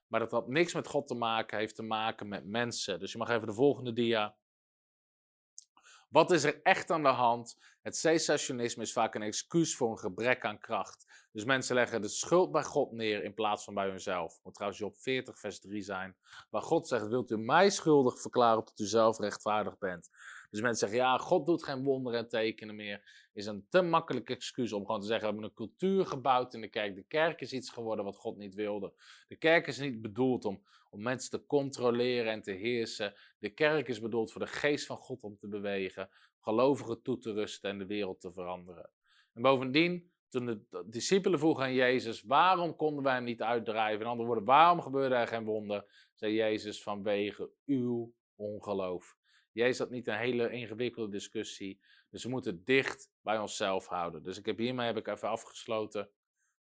[0.08, 3.00] maar dat had niks met God te maken, heeft te maken met mensen.
[3.00, 4.36] Dus je mag even de volgende dia.
[6.10, 7.58] Wat is er echt aan de hand?
[7.82, 11.28] Het cessationisme is vaak een excuus voor een gebrek aan kracht.
[11.32, 14.40] Dus mensen leggen de schuld bij God neer in plaats van bij hunzelf.
[14.44, 16.16] Moet trouwens op 40 vers 3 zijn.
[16.50, 20.10] Waar God zegt, wilt u mij schuldig verklaren tot u zelf rechtvaardig bent?
[20.50, 23.30] Dus mensen zeggen, ja, God doet geen wonderen en tekenen meer.
[23.34, 26.62] Is een te makkelijk excuus om gewoon te zeggen, we hebben een cultuur gebouwd in
[26.62, 26.96] de kerk.
[26.96, 28.94] De kerk is iets geworden wat God niet wilde.
[29.28, 33.14] De kerk is niet bedoeld om, om mensen te controleren en te heersen.
[33.40, 36.10] De kerk is bedoeld voor de geest van God om te bewegen.
[36.42, 38.90] Gelovigen toe te rusten en de wereld te veranderen.
[39.34, 44.02] En bovendien, toen de discipelen vroegen aan Jezus, waarom konden wij hem niet uitdrijven?
[44.02, 46.10] In andere woorden, waarom gebeurde er geen wonder?
[46.14, 49.16] Zei Jezus, vanwege uw ongeloof.
[49.52, 51.80] Jezus had niet een hele ingewikkelde discussie.
[52.10, 54.24] Dus we moeten dicht bij onszelf houden.
[54.24, 56.10] Dus ik heb hiermee heb ik even afgesloten.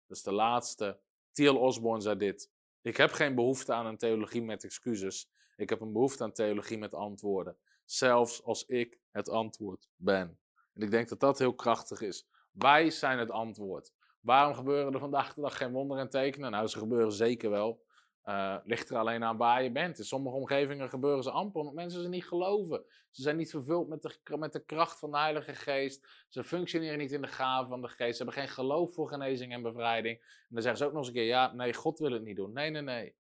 [0.07, 0.99] Dat is de laatste.
[1.33, 2.51] Thiel Osborne zei dit.
[2.83, 5.31] Ik heb geen behoefte aan een theologie met excuses.
[5.57, 7.57] Ik heb een behoefte aan theologie met antwoorden.
[7.85, 10.39] Zelfs als ik het antwoord ben.
[10.73, 12.27] En ik denk dat dat heel krachtig is.
[12.51, 13.93] Wij zijn het antwoord.
[14.21, 16.51] Waarom gebeuren er vandaag de dag geen wonderen en tekenen?
[16.51, 17.83] Nou, ze gebeuren zeker wel.
[18.25, 19.99] Uh, ligt er alleen aan waar je bent.
[19.99, 22.85] In sommige omgevingen gebeuren ze amper omdat mensen ze niet geloven.
[23.11, 26.07] Ze zijn niet vervuld met de, met de kracht van de Heilige Geest.
[26.29, 28.17] Ze functioneren niet in de gaven van de Geest.
[28.17, 30.19] Ze hebben geen geloof voor genezing en bevrijding.
[30.19, 32.37] En dan zeggen ze ook nog eens een keer: ja, nee, God wil het niet
[32.37, 32.53] doen.
[32.53, 33.15] Nee, nee, nee.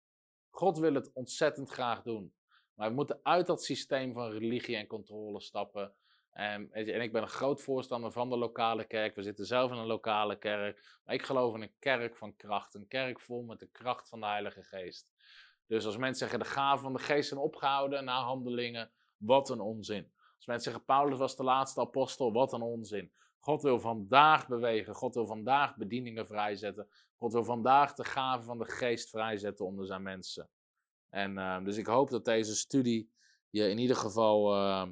[0.50, 2.34] God wil het ontzettend graag doen.
[2.76, 5.94] Maar we moeten uit dat systeem van religie en controle stappen.
[6.32, 9.16] En, je, en ik ben een groot voorstander van de lokale kerk.
[9.16, 11.00] We zitten zelf in een lokale kerk.
[11.06, 12.74] Maar ik geloof in een kerk van kracht.
[12.74, 15.12] Een kerk vol met de kracht van de Heilige Geest.
[15.68, 19.60] Dus als mensen zeggen de gaven van de geest zijn opgehouden na handelingen, wat een
[19.60, 20.12] onzin.
[20.36, 23.12] Als mensen zeggen Paulus was de laatste apostel, wat een onzin.
[23.40, 24.94] God wil vandaag bewegen.
[24.94, 26.88] God wil vandaag bedieningen vrijzetten.
[27.16, 30.50] God wil vandaag de gaven van de geest vrijzetten onder zijn mensen.
[31.14, 33.12] En uh, dus ik hoop dat deze studie
[33.50, 34.88] je in ieder geval uh,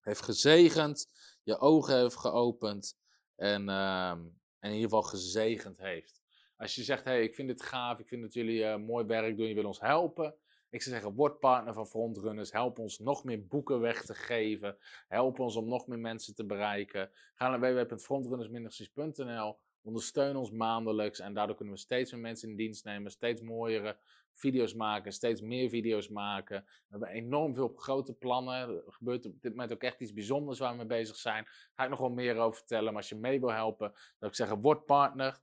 [0.00, 1.08] heeft gezegend,
[1.42, 2.96] je ogen heeft geopend
[3.34, 6.20] en, uh, en in ieder geval gezegend heeft.
[6.56, 9.36] Als je zegt, hey, ik vind het gaaf, ik vind dat jullie uh, mooi werk
[9.36, 10.34] doen, je wil ons helpen.
[10.70, 12.52] Ik zou zeggen, word partner van Frontrunners.
[12.52, 14.78] Help ons nog meer boeken weg te geven.
[15.08, 17.10] Help ons om nog meer mensen te bereiken.
[17.34, 19.58] Ga naar www.frontrunnersministries.nl.
[19.86, 23.10] Ondersteun ons maandelijks en daardoor kunnen we steeds meer mensen in dienst nemen.
[23.10, 23.96] Steeds mooiere
[24.32, 26.64] video's maken, steeds meer video's maken.
[26.66, 28.54] We hebben enorm veel grote plannen.
[28.54, 31.44] Er gebeurt op dit moment ook echt iets bijzonders waar we mee bezig zijn.
[31.44, 32.84] Daar ga ik nog wel meer over vertellen.
[32.84, 35.40] Maar als je mee wil helpen, zou ik zeggen, word partner.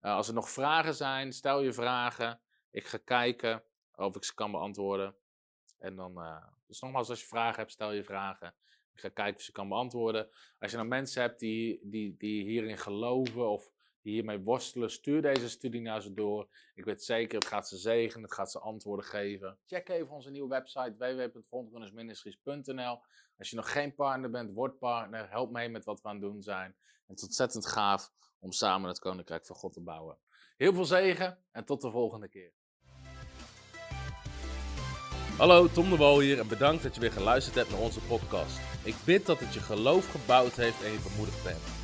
[0.00, 2.40] Uh, als er nog vragen zijn, stel je vragen.
[2.70, 3.62] Ik ga kijken
[3.94, 5.14] of ik ze kan beantwoorden.
[5.78, 8.54] En dan, uh, dus nogmaals, als je vragen hebt, stel je vragen.
[8.94, 10.28] Ik ga kijken of ze kan beantwoorden.
[10.58, 13.72] Als je nou mensen hebt die, die, die hierin geloven of
[14.04, 16.48] die hiermee worstelen, stuur deze studie naar ze door.
[16.74, 19.58] Ik weet zeker, het gaat ze zegenen, het gaat ze antwoorden geven.
[19.66, 23.00] Check even onze nieuwe website www.frontrunnersministries.nl.
[23.38, 25.30] Als je nog geen partner bent, word partner.
[25.30, 26.76] Help mee met wat we aan het doen zijn.
[27.06, 30.18] Het is ontzettend gaaf om samen het Koninkrijk van God te bouwen.
[30.56, 32.52] Heel veel zegen en tot de volgende keer.
[35.38, 38.60] Hallo, Tom de Wol hier en bedankt dat je weer geluisterd hebt naar onze podcast.
[38.84, 41.83] Ik bid dat het je geloof gebouwd heeft en je bemoedigd bent.